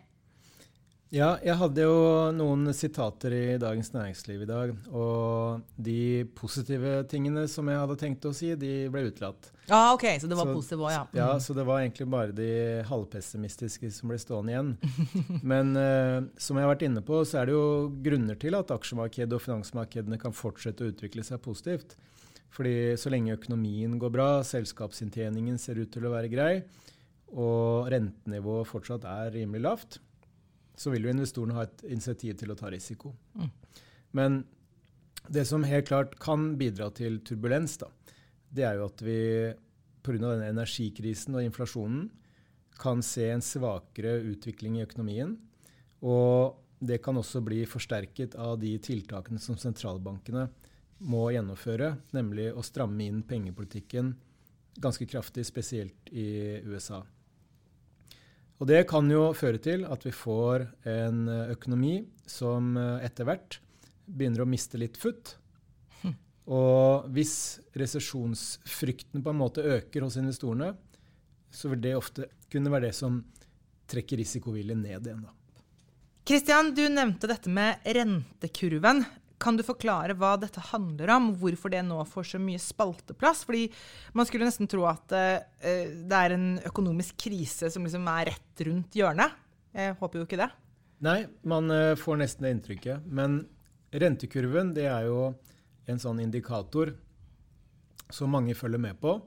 Ja, 1.13 1.35
jeg 1.45 1.53
hadde 1.59 1.83
jo 1.85 1.97
noen 2.33 2.71
sitater 2.73 3.33
i 3.37 3.41
Dagens 3.61 3.91
Næringsliv 3.93 4.41
i 4.41 4.47
dag. 4.49 4.71
Og 4.89 5.61
de 5.77 6.23
positive 6.33 7.03
tingene 7.11 7.43
som 7.51 7.67
jeg 7.69 7.77
hadde 7.77 7.97
tenkt 8.01 8.23
å 8.25 8.31
si, 8.33 8.49
de 8.57 8.87
ble 8.89 9.03
utelatt. 9.11 9.51
Ah, 9.67 9.91
ok, 9.93 10.07
Så 10.17 10.25
det 10.25 10.39
var 10.39 10.49
så, 10.49 10.55
positivt 10.57 10.81
òg, 10.81 10.89
ja. 10.89 11.03
Mm. 11.11 11.17
Ja, 11.19 11.27
så 11.37 11.53
det 11.53 11.65
var 11.67 11.83
egentlig 11.83 12.07
bare 12.09 12.33
de 12.33 12.47
halvpessimistiske 12.89 13.91
som 13.93 14.09
ble 14.09 14.17
stående 14.17 14.55
igjen. 14.55 14.71
Men 15.53 15.77
uh, 15.77 16.25
som 16.41 16.57
jeg 16.57 16.65
har 16.65 16.73
vært 16.73 16.85
inne 16.87 17.03
på, 17.05 17.19
så 17.29 17.43
er 17.43 17.51
det 17.51 17.53
jo 17.59 17.67
grunner 18.07 18.39
til 18.41 18.57
at 18.57 18.73
aksjemarkedet 18.73 19.37
og 19.37 19.43
finansmarkedene 19.43 20.17
kan 20.23 20.33
fortsette 20.33 20.81
å 20.81 20.89
utvikle 20.95 21.25
seg 21.27 21.43
positivt. 21.45 21.93
Fordi 22.57 22.97
så 22.97 23.11
lenge 23.13 23.35
økonomien 23.37 23.93
går 24.01 24.15
bra, 24.17 24.31
selskapsinntjeningen 24.49 25.61
ser 25.61 25.77
ut 25.77 25.93
til 25.93 26.09
å 26.09 26.15
være 26.15 26.33
grei, 26.33 26.55
og 27.37 27.93
rentenivået 27.93 28.69
fortsatt 28.69 29.05
er 29.09 29.29
rimelig 29.37 29.61
lavt, 29.67 29.99
så 30.75 30.93
vil 30.93 31.05
jo 31.05 31.13
investorene 31.13 31.57
ha 31.57 31.67
et 31.67 31.83
initiativ 31.87 32.37
til 32.39 32.53
å 32.53 32.57
ta 32.59 32.71
risiko. 32.73 33.13
Mm. 33.37 33.51
Men 34.17 34.39
det 35.29 35.45
som 35.49 35.65
helt 35.67 35.87
klart 35.87 36.17
kan 36.21 36.53
bidra 36.59 36.89
til 36.95 37.19
turbulens, 37.25 37.77
da, 37.81 37.89
det 38.53 38.65
er 38.67 38.79
jo 38.79 38.89
at 38.89 39.03
vi 39.05 39.19
pga. 40.03 40.17
denne 40.19 40.49
energikrisen 40.51 41.37
og 41.37 41.45
inflasjonen 41.45 42.09
kan 42.79 43.01
se 43.05 43.29
en 43.31 43.41
svakere 43.41 44.17
utvikling 44.33 44.77
i 44.77 44.83
økonomien. 44.83 45.37
Og 46.03 46.59
det 46.83 46.99
kan 47.03 47.15
også 47.15 47.39
bli 47.45 47.63
forsterket 47.69 48.35
av 48.35 48.57
de 48.59 48.75
tiltakene 48.83 49.39
som 49.39 49.55
sentralbankene 49.57 50.49
må 51.07 51.29
gjennomføre, 51.31 51.93
nemlig 52.15 52.49
å 52.51 52.63
stramme 52.65 53.05
inn 53.05 53.23
pengepolitikken 53.27 54.13
ganske 54.81 55.05
kraftig, 55.05 55.45
spesielt 55.45 56.09
i 56.11 56.59
USA. 56.65 57.03
Og 58.63 58.69
det 58.69 58.85
kan 58.87 59.09
jo 59.11 59.25
føre 59.35 59.59
til 59.59 59.81
at 59.91 60.05
vi 60.07 60.13
får 60.15 60.63
en 60.87 61.25
eh, 61.27 61.49
økonomi 61.51 61.97
som 62.31 62.77
eh, 62.79 63.03
etter 63.03 63.27
hvert 63.27 63.57
begynner 64.07 64.45
å 64.45 64.47
miste 64.47 64.79
litt 64.79 64.95
futt. 64.95 65.33
Hm. 65.99 66.13
Og 66.55 67.09
hvis 67.11 67.33
resesjonsfrykten 67.75 69.19
på 69.19 69.33
en 69.33 69.41
måte 69.41 69.65
øker 69.67 70.05
hos 70.07 70.15
investorene, 70.21 70.71
så 71.51 71.73
vil 71.73 71.83
det 71.83 71.97
ofte 71.97 72.29
kunne 72.47 72.71
være 72.71 72.87
det 72.87 72.95
som 72.95 73.19
trekker 73.91 74.23
risikoviljen 74.23 74.79
ned 74.79 75.11
igjen. 75.11 75.25
da. 75.27 75.35
Kristian, 76.23 76.71
du 76.71 76.85
nevnte 76.87 77.27
dette 77.27 77.51
med 77.51 77.83
rentekurven. 77.83 79.03
Kan 79.43 79.57
du 79.59 79.63
forklare 79.67 80.15
hva 80.15 80.33
dette 80.39 80.61
handler 80.71 81.11
om, 81.17 81.31
hvorfor 81.39 81.73
det 81.73 81.81
nå 81.83 81.99
får 82.07 82.29
så 82.31 82.39
mye 82.39 82.61
spalteplass? 82.61 83.43
Fordi 83.47 83.65
man 84.15 84.27
skulle 84.29 84.47
nesten 84.47 84.69
tro 84.71 84.85
at 84.87 85.11
uh, 85.11 85.43
det 85.59 86.19
er 86.19 86.35
en 86.37 86.47
økonomisk 86.63 87.17
krise 87.25 87.71
som 87.73 87.83
liksom 87.83 88.07
er 88.13 88.31
rett 88.31 88.63
rundt 88.69 88.95
hjørnet. 88.95 89.35
Jeg 89.75 89.97
håper 89.99 90.21
jo 90.21 90.27
ikke 90.27 90.39
det. 90.39 90.49
Nei, 91.03 91.17
man 91.49 91.67
uh, 91.73 91.97
får 91.99 92.21
nesten 92.23 92.47
det 92.47 92.53
inntrykket. 92.55 93.09
Men 93.11 93.41
rentekurven 93.91 94.71
det 94.77 94.87
er 94.87 95.09
jo 95.09 95.33
en 95.91 95.99
sånn 95.99 96.21
indikator 96.23 96.93
som 98.13 98.31
mange 98.31 98.55
følger 98.55 98.79
med 98.79 98.99
på, 99.01 99.17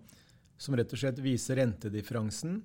som 0.57 0.77
rett 0.79 0.93
og 0.95 1.01
slett 1.01 1.21
viser 1.21 1.59
rentedifferansen 1.61 2.57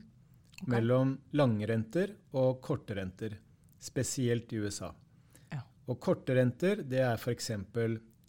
okay. 0.61 0.71
mellom 0.71 1.17
lange 1.35 1.67
renter 1.67 2.15
og 2.37 2.61
korte 2.63 2.95
renter, 2.95 3.35
spesielt 3.81 4.53
i 4.53 4.61
USA. 4.63 4.93
Og 5.89 5.99
korte 5.99 6.35
renter 6.37 6.83
det 6.87 7.01
er 7.03 7.17
f.eks. 7.17 7.51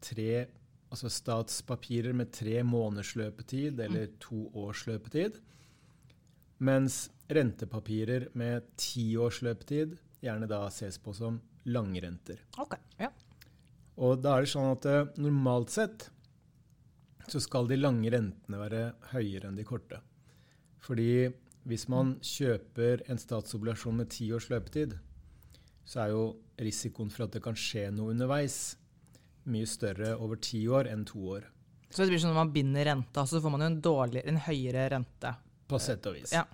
tre 0.03 0.33
altså 0.93 1.09
statspapirer 1.09 2.13
med 2.17 2.33
tre 2.37 2.61
måneders 2.67 3.15
løpetid 3.17 3.81
eller 3.81 4.09
mm. 4.11 4.17
to 4.21 4.45
års 4.65 4.85
løpetid. 4.89 5.39
Mens 6.63 7.07
rentepapirer 7.33 8.29
med 8.39 8.69
ti 8.77 9.13
års 9.17 9.41
løpetid 9.43 9.97
gjerne 10.23 10.49
da 10.51 10.67
ses 10.71 10.99
på 11.03 11.15
som 11.17 11.41
langrenter. 11.65 12.43
Okay, 12.61 12.81
ja. 13.01 13.09
Og 14.03 14.21
da 14.23 14.37
er 14.37 14.45
det 14.45 14.53
sånn 14.53 14.73
at 14.73 14.89
uh, 14.89 15.09
normalt 15.21 15.73
sett 15.73 16.09
så 17.31 17.41
skal 17.41 17.69
de 17.71 17.79
lange 17.79 18.11
rentene 18.13 18.59
være 18.61 18.83
høyere 19.13 19.49
enn 19.49 19.57
de 19.59 19.67
korte. 19.67 20.01
Fordi 20.83 21.31
hvis 21.69 21.87
man 21.93 22.17
kjøper 22.27 23.05
en 23.11 23.21
statsobligasjon 23.21 24.01
med 24.01 24.11
ti 24.13 24.27
års 24.35 24.49
løpetid, 24.51 24.97
så 25.85 26.05
er 26.05 26.13
jo 26.13 26.23
risikoen 26.63 27.11
for 27.13 27.27
at 27.27 27.37
det 27.37 27.43
kan 27.45 27.59
skje 27.59 27.89
noe 27.95 28.13
underveis, 28.15 28.77
mye 29.51 29.67
større 29.67 30.15
over 30.17 30.39
ti 30.43 30.63
år 30.71 30.91
enn 30.93 31.05
to 31.09 31.23
år. 31.37 31.49
Så 31.93 32.05
det 32.05 32.13
blir 32.13 32.23
sånn 32.23 32.33
når 32.33 32.41
man 32.41 32.53
binder 32.55 32.87
renta, 32.89 33.25
så 33.29 33.41
får 33.43 33.53
man 33.53 33.65
jo 33.67 33.71
en, 33.73 34.21
en 34.23 34.41
høyere 34.47 34.87
rente? 34.95 35.35
På 35.69 35.81
sett 35.83 36.07
og 36.09 36.17
vis. 36.17 36.33
Ja. 36.33 36.47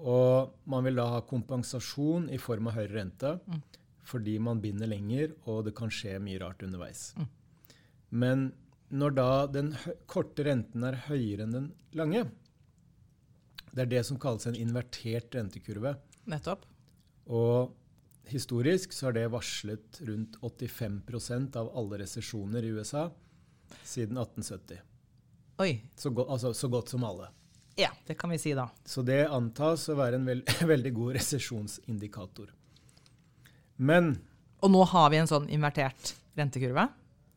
Og 0.00 0.54
man 0.70 0.86
vil 0.86 0.96
da 0.96 1.08
ha 1.16 1.20
kompensasjon 1.28 2.30
i 2.32 2.38
form 2.40 2.70
av 2.70 2.78
høyere 2.78 2.94
rente 2.94 3.34
mm. 3.42 3.60
fordi 4.08 4.38
man 4.40 4.62
binder 4.62 4.88
lenger, 4.88 5.34
og 5.50 5.66
det 5.66 5.74
kan 5.76 5.92
skje 5.92 6.16
mye 6.22 6.40
rart 6.40 6.64
underveis. 6.64 7.10
Mm. 7.18 7.28
Men 8.22 8.46
når 8.90 9.16
da 9.18 9.30
den 9.52 9.74
korte 10.10 10.46
renten 10.46 10.86
er 10.86 11.02
høyere 11.10 11.44
enn 11.46 11.56
den 11.58 11.68
lange, 11.98 12.24
det 13.70 13.84
er 13.84 13.90
det 13.92 14.06
som 14.08 14.18
kalles 14.18 14.48
en 14.48 14.58
invertert 14.58 15.34
rentekurve. 15.36 15.94
Nettopp. 16.30 16.64
Og 17.30 17.76
historisk 18.32 18.92
så 18.92 19.08
har 19.08 19.16
det 19.16 19.26
varslet 19.32 20.00
rundt 20.06 20.36
85% 20.40 21.56
av 21.56 21.70
alle 21.76 21.98
resesjoner 22.02 22.64
i 22.66 22.72
USA 22.76 23.08
siden 23.82 24.18
1870. 24.18 24.80
Oi. 25.60 25.74
Så, 25.96 26.10
go 26.10 26.24
altså, 26.24 26.54
så, 26.54 26.68
godt 26.68 26.88
som 26.88 27.04
alle. 27.04 27.28
Ja, 27.76 27.90
det 28.06 28.14
kan 28.20 28.30
vi 28.30 28.38
si 28.38 28.54
da. 28.56 28.68
Så 28.84 29.02
det 29.06 29.26
antas 29.28 29.88
å 29.92 29.96
være 29.98 30.20
en 30.20 30.26
veld 30.28 30.54
veldig 30.72 30.92
god 30.96 31.18
resesjonsindikator. 31.18 32.54
Men 33.76 34.14
Og 34.60 34.72
nå 34.72 34.80
har 34.92 35.12
vi 35.12 35.20
en 35.20 35.28
sånn 35.28 35.48
invertert 35.52 36.14
rentekurve? 36.36 36.88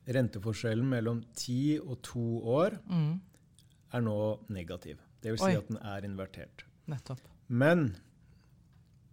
Renteforskjellen 0.03 0.87
mellom 0.87 1.21
ti 1.37 1.77
og 1.79 2.01
to 2.03 2.23
år 2.57 2.75
mm. 2.83 3.11
er 3.95 4.03
nå 4.03 4.17
negativ. 4.51 4.99
Det 5.23 5.31
vil 5.31 5.39
si 5.39 5.53
Oi. 5.53 5.59
at 5.61 5.69
den 5.71 5.79
er 5.79 6.07
invertert. 6.07 6.65
Nettopp. 6.91 7.21
Men 7.47 7.93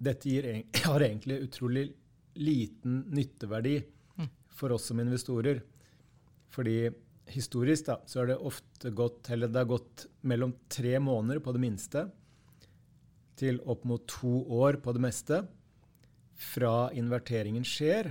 dette 0.01 0.31
gir, 0.31 0.49
har 0.87 1.05
egentlig 1.05 1.41
utrolig 1.47 1.91
liten 2.41 3.05
nytteverdi 3.13 3.77
mm. 4.17 4.29
for 4.55 4.73
oss 4.77 4.89
som 4.91 5.01
investorer. 5.03 5.63
Fordi 6.51 6.91
historisk 7.31 7.87
da, 7.87 8.01
så 8.07 8.23
har 8.23 8.33
det 8.33 8.37
ofte 8.37 8.91
gått, 8.91 9.31
eller 9.31 9.49
det 9.49 9.63
har 9.63 9.71
gått 9.71 10.07
mellom 10.27 10.55
tre 10.69 10.99
måneder 10.99 11.43
på 11.45 11.55
det 11.55 11.63
minste 11.63 12.09
til 13.41 13.61
opp 13.71 13.87
mot 13.89 14.03
to 14.11 14.33
år 14.61 14.81
på 14.85 14.93
det 14.97 15.03
meste 15.05 15.45
fra 16.41 16.91
inverteringen 16.97 17.65
skjer, 17.67 18.11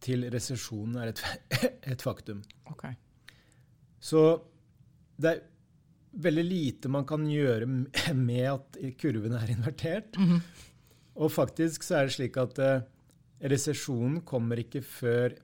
til 0.00 0.24
resesjonen 0.32 0.96
er 1.00 1.12
et, 1.12 1.22
et 1.92 2.02
faktum. 2.04 2.40
Okay. 2.72 2.94
Så 4.00 4.22
det 5.20 5.32
er 5.34 5.42
veldig 6.24 6.44
lite 6.46 6.92
man 6.92 7.04
kan 7.08 7.26
gjøre 7.28 7.68
med 8.30 8.46
at 8.48 8.80
kurven 9.00 9.36
er 9.36 9.52
invertert. 9.52 10.16
Mm 10.16 10.28
-hmm. 10.28 10.40
Og 11.20 11.32
faktisk 11.32 11.84
så 11.84 12.00
er 12.00 12.08
det 12.08 12.16
slik 12.16 12.38
at 12.40 12.58
eh, 12.64 12.84
resesjonen 13.52 14.20
kommer 14.26 14.60
ikke 14.62 14.82
før 14.84 15.36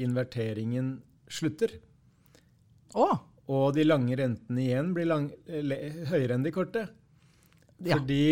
inverteringen 0.00 0.98
slutter. 1.30 1.74
Oh. 2.94 3.18
Og 3.50 3.74
de 3.74 3.84
lange 3.86 4.14
rentene 4.18 4.62
igjen 4.62 4.92
blir 4.94 5.08
lang, 5.10 5.28
høyere 6.10 6.36
enn 6.36 6.46
de 6.46 6.54
korte. 6.54 6.86
Ja. 7.80 7.96
Fordi 7.96 8.22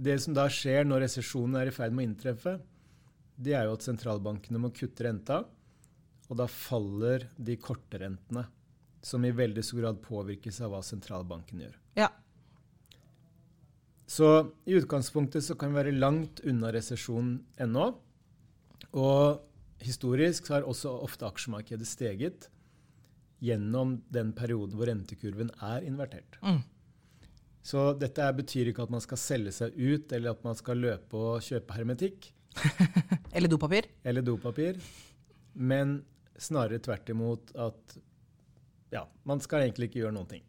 det 0.00 0.16
som 0.24 0.34
da 0.34 0.46
skjer 0.50 0.86
når 0.88 1.04
resesjonen 1.06 1.58
er 1.60 1.70
i 1.70 1.74
ferd 1.74 1.94
med 1.94 2.06
å 2.06 2.08
inntreffe, 2.08 2.56
det 3.40 3.54
er 3.56 3.68
jo 3.68 3.76
at 3.76 3.86
sentralbankene 3.86 4.60
må 4.60 4.72
kutte 4.74 5.06
renta. 5.06 5.42
Og 6.30 6.38
da 6.38 6.46
faller 6.50 7.26
de 7.36 7.56
korte 7.60 7.98
rentene, 8.02 8.44
som 9.02 9.24
i 9.26 9.32
veldig 9.34 9.62
stor 9.66 9.82
grad 9.82 10.02
påvirkes 10.04 10.60
av 10.62 10.74
hva 10.74 10.82
sentralbanken 10.86 11.64
gjør. 11.64 11.78
Ja. 11.98 12.10
Så 14.10 14.26
i 14.66 14.74
utgangspunktet 14.74 15.44
så 15.46 15.54
kan 15.54 15.70
vi 15.70 15.78
være 15.78 15.94
langt 15.94 16.40
unna 16.42 16.72
resesjon 16.74 17.36
ennå. 17.62 17.92
Og 18.98 19.84
historisk 19.84 20.48
så 20.48 20.56
har 20.56 20.66
også 20.66 20.90
ofte 21.06 21.28
aksjemarkedet 21.28 21.86
steget 21.86 22.48
gjennom 23.40 24.00
den 24.12 24.34
perioden 24.36 24.74
hvor 24.76 24.90
rentekurven 24.90 25.52
er 25.62 25.86
invertert. 25.86 26.40
Mm. 26.42 26.58
Så 27.62 27.92
dette 28.00 28.26
betyr 28.34 28.72
ikke 28.72 28.88
at 28.88 28.92
man 28.92 29.04
skal 29.04 29.20
selge 29.20 29.54
seg 29.54 29.78
ut, 29.78 30.10
eller 30.16 30.34
at 30.34 30.44
man 30.44 30.58
skal 30.58 30.80
løpe 30.80 31.16
og 31.16 31.44
kjøpe 31.44 31.76
hermetikk 31.76 32.32
Eller 33.36 33.46
dopapir. 33.48 33.86
eller 34.02 34.24
dopapir, 34.26 34.80
men 35.54 36.00
snarere 36.40 36.82
tvert 36.82 37.12
imot 37.14 37.52
at 37.54 37.98
ja, 38.90 39.04
man 39.22 39.38
skal 39.44 39.68
egentlig 39.68 39.86
ikke 39.90 40.00
gjøre 40.02 40.16
noen 40.16 40.32
ting. 40.32 40.42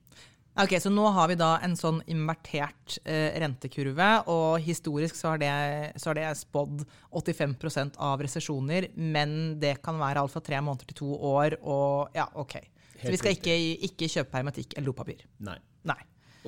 Ok, 0.60 0.74
Så 0.84 0.89
nå 0.91 1.05
har 1.15 1.29
vi 1.31 1.38
da 1.39 1.53
en 1.63 1.77
sånn 1.79 2.01
invertert 2.12 2.98
eh, 3.08 3.38
rentekurve, 3.39 4.10
og 4.27 4.60
historisk 4.60 5.15
så 5.15 5.31
har 5.31 5.39
det, 5.39 5.51
så 5.96 6.12
har 6.12 6.20
det 6.20 6.27
spådd 6.41 6.84
85% 7.15 7.96
av 8.03 8.20
resesjoner, 8.20 8.89
men 8.96 9.55
det 9.62 9.77
kan 9.86 10.00
være 10.01 10.20
alt 10.20 10.34
fra 10.34 10.43
tre 10.43 10.60
måneder 10.60 10.91
til 10.91 11.00
to 11.05 11.15
år, 11.15 11.55
og 11.63 12.17
ja, 12.17 12.27
ok. 12.36 12.58
Så 13.00 13.13
vi 13.13 13.22
skal 13.22 13.38
ikke, 13.38 13.55
ikke 13.88 14.12
kjøpe 14.12 14.38
hermetikk 14.38 14.75
eller 14.75 14.91
dopapir. 14.91 15.24
Nei. 15.41 15.58
Nei. 15.88 16.01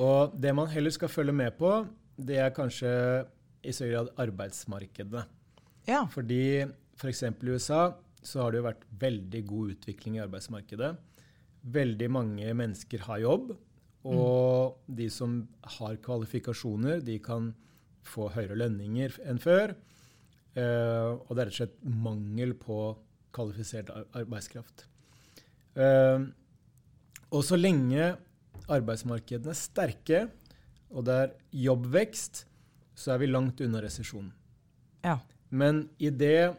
Og 0.04 0.36
det 0.38 0.52
man 0.54 0.70
heller 0.70 0.94
skal 0.94 1.12
følge 1.12 1.34
med 1.36 1.56
på, 1.58 1.72
det 2.20 2.38
er 2.44 2.54
kanskje 2.54 2.92
i 3.64 3.74
større 3.74 3.96
grad 3.96 4.14
arbeidsmarkedene. 4.28 5.24
Ja. 5.88 6.04
Fordi 6.12 6.66
f.eks. 7.00 7.24
i 7.24 7.50
USA 7.50 7.86
så 8.24 8.44
har 8.44 8.52
det 8.52 8.62
jo 8.62 8.68
vært 8.68 8.86
veldig 9.00 9.42
god 9.48 9.76
utvikling 9.78 10.18
i 10.18 10.24
arbeidsmarkedet. 10.24 10.94
Veldig 11.74 12.10
mange 12.12 12.54
mennesker 12.60 13.08
har 13.08 13.24
jobb, 13.24 13.54
og 14.04 14.80
de 14.92 15.08
som 15.12 15.38
har 15.78 15.98
kvalifikasjoner, 16.04 17.02
de 17.06 17.18
kan 17.24 17.52
få 18.04 18.28
høyere 18.34 18.58
lønninger 18.60 19.16
enn 19.24 19.40
før. 19.42 19.76
Uh, 20.54 21.18
og 21.26 21.32
det 21.34 21.40
er 21.40 21.48
rett 21.48 21.54
og 21.56 21.60
slett 21.62 21.78
mangel 22.04 22.54
på 22.60 22.78
kvalifisert 23.34 23.90
arbeidskraft. 24.14 24.86
Uh, 25.74 26.30
og 27.34 27.42
så 27.48 27.58
lenge 27.58 28.12
arbeidsmarkedene 28.70 29.54
er 29.56 29.58
sterke, 29.58 30.26
og 30.94 31.08
det 31.08 31.16
er 31.24 31.32
jobbvekst, 31.64 32.44
så 32.94 33.16
er 33.16 33.24
vi 33.24 33.32
langt 33.32 33.64
unna 33.66 33.82
resesjonen. 33.84 34.34
ja. 35.04 35.20
Men 35.54 35.84
idet 36.02 36.56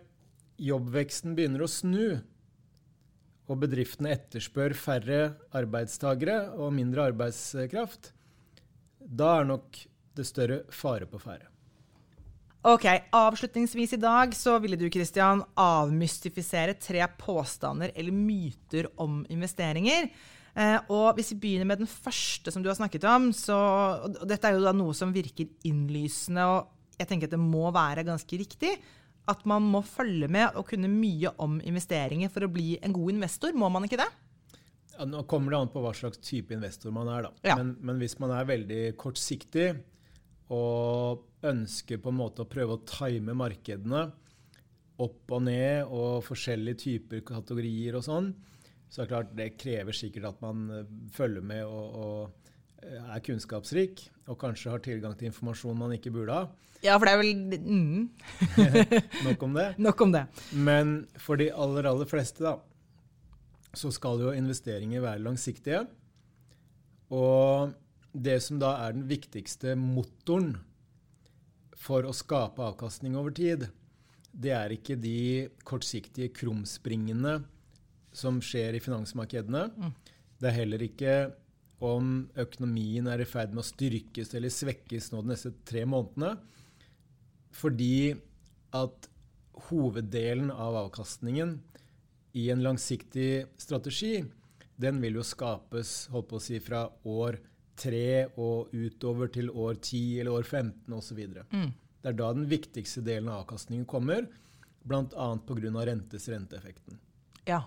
jobbveksten 0.63 1.33
begynner 1.35 1.65
å 1.65 1.71
snu, 1.71 2.21
og 3.45 3.61
bedriftene 3.61 4.15
etterspør 4.15 4.75
færre 4.79 5.23
arbeidstagere 5.57 6.55
og 6.57 6.73
mindre 6.77 7.11
arbeidskraft, 7.11 8.13
da 8.99 9.41
er 9.41 9.51
nok 9.51 9.83
det 10.17 10.25
større 10.29 10.63
fare 10.73 11.09
på 11.11 11.21
ferde. 11.21 11.51
Ok, 12.65 12.87
Avslutningsvis 13.13 13.93
i 13.93 14.01
dag 14.01 14.33
så 14.33 14.55
ville 14.63 14.79
du 14.81 14.87
Christian, 14.89 15.43
avmystifisere 15.61 16.79
tre 16.81 17.05
påstander 17.21 17.93
eller 17.93 18.15
myter 18.17 18.89
om 18.97 19.19
investeringer. 19.29 20.09
Eh, 20.55 20.79
og 20.89 21.19
Hvis 21.19 21.35
vi 21.35 21.41
begynner 21.43 21.69
med 21.69 21.83
den 21.83 21.91
første 21.91 22.55
som 22.55 22.65
du 22.65 22.71
har 22.71 22.78
snakket 22.78 23.04
om 23.04 23.28
så, 23.37 23.59
og 24.07 24.25
Dette 24.30 24.49
er 24.49 24.57
jo 24.57 24.65
da 24.65 24.73
noe 24.73 24.97
som 24.97 25.13
virker 25.13 25.50
innlysende, 25.69 26.47
og 26.49 26.97
jeg 26.97 27.11
tenker 27.11 27.28
at 27.28 27.37
det 27.37 27.43
må 27.43 27.69
være 27.75 28.07
ganske 28.07 28.39
riktig. 28.41 28.78
At 29.30 29.47
man 29.49 29.65
må 29.73 29.80
følge 29.87 30.28
med 30.28 30.58
og 30.58 30.67
kunne 30.69 30.91
mye 30.91 31.32
om 31.41 31.56
investeringer 31.65 32.32
for 32.32 32.45
å 32.45 32.52
bli 32.52 32.75
en 32.84 32.93
god 32.93 33.15
investor. 33.15 33.54
Må 33.56 33.71
man 33.73 33.87
ikke 33.87 34.02
det? 34.02 34.10
Ja, 34.95 35.06
nå 35.08 35.25
kommer 35.30 35.54
det 35.54 35.60
an 35.63 35.73
på 35.73 35.82
hva 35.82 35.95
slags 35.97 36.21
type 36.23 36.54
investor 36.54 36.93
man 36.95 37.10
er. 37.10 37.26
da. 37.26 37.32
Ja. 37.50 37.56
Men, 37.60 37.75
men 37.80 38.02
hvis 38.02 38.19
man 38.23 38.34
er 38.37 38.50
veldig 38.50 38.82
kortsiktig 39.00 39.71
og 40.54 41.25
ønsker 41.45 42.02
på 42.02 42.13
en 42.13 42.21
måte 42.21 42.45
å 42.45 42.50
prøve 42.50 42.76
å 42.76 42.84
time 42.89 43.34
markedene 43.37 44.04
opp 45.02 45.32
og 45.34 45.43
ned 45.49 45.91
og 45.91 46.23
forskjellige 46.23 46.82
typer 46.84 47.25
kategorier 47.26 47.97
og 47.99 48.04
sånn, 48.06 48.30
så 48.87 49.02
er 49.02 49.06
det 49.06 49.10
klart 49.10 49.34
det 49.34 49.49
krever 49.58 49.97
sikkert 49.97 50.28
at 50.28 50.43
man 50.45 50.69
følger 51.17 51.43
med 51.43 51.65
og, 51.67 51.97
og 51.99 52.44
er 52.84 53.23
kunnskapsrik 53.25 54.04
og 54.28 54.38
kanskje 54.40 54.73
har 54.73 54.82
tilgang 54.84 55.16
til 55.18 55.30
informasjon 55.30 55.78
man 55.78 55.94
ikke 55.97 56.12
burde 56.14 56.36
ha. 56.36 56.47
Ja, 56.84 56.99
for 56.99 57.08
det 57.08 57.14
er 57.14 57.20
vel 57.23 57.60
mm, 57.64 58.00
Nok 59.26 59.44
om 59.47 59.54
det. 59.56 59.68
Nok 59.80 60.02
om 60.04 60.12
det. 60.12 60.25
Men 60.52 60.94
for 61.16 61.40
de 61.40 61.49
aller, 61.49 61.88
aller 61.88 62.08
fleste, 62.08 62.44
da, 62.44 62.58
så 63.75 63.90
skal 63.94 64.20
jo 64.20 64.34
investeringer 64.36 65.04
være 65.04 65.25
langsiktige. 65.25 65.84
Og 67.14 67.73
det 68.12 68.36
som 68.44 68.60
da 68.60 68.75
er 68.84 68.94
den 68.97 69.06
viktigste 69.08 69.75
motoren 69.80 70.54
for 71.84 72.06
å 72.06 72.12
skape 72.16 72.62
avkastning 72.64 73.16
over 73.18 73.32
tid, 73.34 73.66
det 74.34 74.52
er 74.56 74.73
ikke 74.75 74.97
de 74.99 75.49
kortsiktige 75.66 76.32
krumspringene 76.34 77.38
som 78.14 78.40
skjer 78.44 78.76
i 78.76 78.82
finansmarkedene. 78.82 79.68
Det 80.40 80.50
er 80.50 80.58
heller 80.58 80.84
ikke 80.84 81.14
om 81.82 82.28
økonomien 82.39 83.08
er 83.10 83.23
i 83.23 83.28
ferd 83.28 83.54
med 83.54 83.65
å 83.65 83.67
styrkes 83.67 84.34
eller 84.34 84.52
svekkes 84.52 85.10
nå 85.13 85.23
de 85.25 85.32
neste 85.32 85.52
tre 85.67 85.84
månedene. 85.89 86.37
Fordi 87.54 88.15
at 88.75 89.08
hoveddelen 89.69 90.50
av 90.50 90.76
avkastningen 90.87 91.58
i 92.34 92.49
en 92.50 92.63
langsiktig 92.65 93.47
strategi, 93.60 94.25
den 94.76 94.99
vil 95.02 95.21
jo 95.21 95.26
skapes 95.26 96.08
holdt 96.10 96.30
på 96.32 96.41
å 96.41 96.43
si, 96.43 96.58
fra 96.63 96.89
år 97.06 97.39
tre 97.78 98.26
og 98.41 98.75
utover 98.75 99.30
til 99.34 99.50
år 99.50 99.78
10 99.78 100.21
eller 100.23 100.39
år 100.41 100.47
15 100.47 100.95
osv. 100.95 101.21
Mm. 101.50 101.71
Det 102.02 102.10
er 102.10 102.19
da 102.19 102.32
den 102.37 102.49
viktigste 102.50 103.02
delen 103.06 103.30
av 103.30 103.45
avkastningen 103.45 103.87
kommer, 103.89 104.26
bl.a. 104.84 105.28
pga. 105.47 105.87
rentes 105.89 106.28
renteeffekten. 106.28 106.99
Ja. 107.49 107.63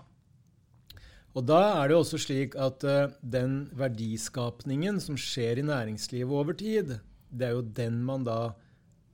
Og 1.36 1.44
da 1.46 1.58
er 1.82 1.88
det 1.88 1.96
jo 1.96 2.00
også 2.02 2.20
slik 2.22 2.56
at 2.58 2.84
uh, 2.88 3.12
den 3.20 3.66
verdiskapningen 3.76 4.98
som 5.02 5.18
skjer 5.20 5.60
i 5.60 5.66
næringslivet 5.66 6.32
over 6.34 6.56
tid, 6.56 6.96
det 7.28 7.50
er 7.50 7.54
jo 7.56 7.66
den 7.76 8.00
man 8.04 8.24
da 8.26 8.54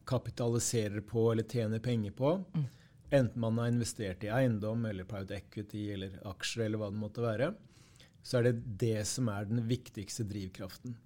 kapitaliserer 0.09 1.03
på 1.05 1.31
eller 1.33 1.47
tjener 1.49 1.83
penger 1.83 2.15
på. 2.17 2.37
Enten 3.15 3.41
man 3.41 3.59
har 3.61 3.71
investert 3.73 4.25
i 4.25 4.33
eiendom 4.33 4.85
eller 4.89 5.07
private 5.09 5.39
equity 5.39 5.89
eller 5.95 6.19
aksjer 6.29 6.67
eller 6.67 6.81
hva 6.81 6.91
det 6.93 7.01
måtte 7.01 7.25
være. 7.25 7.53
Så 8.25 8.39
er 8.39 8.49
det 8.49 8.79
det 8.81 9.01
som 9.09 9.29
er 9.33 9.49
den 9.49 9.65
viktigste 9.69 10.25
drivkraften. 10.29 10.97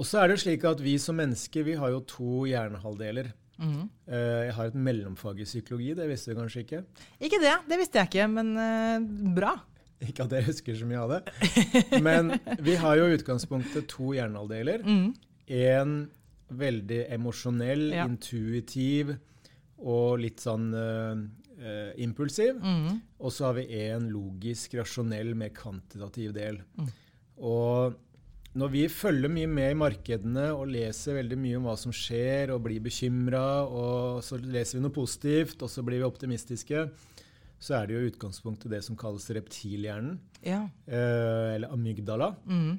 Og 0.00 0.08
så 0.08 0.22
er 0.22 0.30
det 0.30 0.40
slik 0.40 0.64
at 0.64 0.80
vi 0.80 0.94
som 1.00 1.18
mennesker 1.20 1.64
vi 1.66 1.76
har 1.76 1.92
jo 1.92 2.04
to 2.08 2.44
hjernehalvdeler. 2.48 3.32
Eh, 3.60 4.46
Jeg 4.48 4.54
har 4.56 4.70
et 4.70 4.74
mellomfag 4.74 5.40
i 5.42 5.46
psykologi, 5.48 5.92
det 5.94 6.06
visste 6.10 6.32
du 6.32 6.38
kanskje 6.40 6.62
ikke? 6.64 6.80
Ikke 7.20 7.40
det, 7.42 7.52
det 7.68 7.78
visste 7.80 8.00
jeg 8.00 8.08
ikke, 8.10 8.28
men 8.32 8.54
eh, 8.56 9.34
bra. 9.36 9.56
Ikke 10.08 10.24
at 10.24 10.32
jeg 10.32 10.46
husker 10.46 10.78
så 10.78 10.86
mye 10.88 11.00
av 11.02 11.10
det. 11.12 12.00
Men 12.00 12.30
vi 12.64 12.72
har 12.80 12.96
jo 12.96 13.04
i 13.10 13.18
utgangspunktet 13.18 13.84
to 13.92 14.14
hjernehalvdeler. 14.16 14.80
Mm. 14.86 15.10
En 15.60 15.92
veldig 16.56 17.02
emosjonell, 17.12 17.90
Ja. 17.92 18.06
intuitiv 18.08 19.12
og 19.76 20.18
litt 20.22 20.40
sånn 20.40 20.70
uh, 20.72 21.20
uh, 21.60 21.92
impulsiv. 22.00 22.56
Mm. 22.64 22.96
Og 23.20 23.32
så 23.36 23.50
har 23.50 23.58
vi 23.60 23.66
en 23.90 24.08
logisk, 24.12 24.78
rasjonell, 24.80 25.34
mer 25.36 25.52
kvantitativ 25.56 26.32
del. 26.36 26.62
Mm. 26.80 26.88
Og 27.52 28.00
når 28.58 28.70
vi 28.72 28.82
følger 28.90 29.30
mye 29.30 29.48
med 29.50 29.72
i 29.72 29.78
markedene 29.78 30.48
og 30.56 30.70
leser 30.72 31.20
veldig 31.20 31.36
mye 31.38 31.58
om 31.60 31.68
hva 31.68 31.76
som 31.78 31.94
skjer, 31.94 32.50
og 32.50 32.64
blir 32.64 32.82
bekymra, 32.82 33.62
og 33.62 34.24
så 34.26 34.40
leser 34.42 34.78
vi 34.78 34.84
noe 34.84 34.94
positivt, 34.94 35.62
og 35.62 35.70
så 35.70 35.84
blir 35.86 36.02
vi 36.02 36.08
optimistiske, 36.08 36.88
så 37.60 37.76
er 37.76 37.86
det 37.86 37.96
jo 37.96 38.08
utgangspunktet 38.08 38.72
det 38.72 38.82
som 38.86 38.98
kalles 38.98 39.28
reptilhjernen, 39.36 40.18
Ja. 40.42 40.64
eh, 40.88 41.54
eller 41.54 41.70
amygdala, 41.70 42.34
mm. 42.44 42.78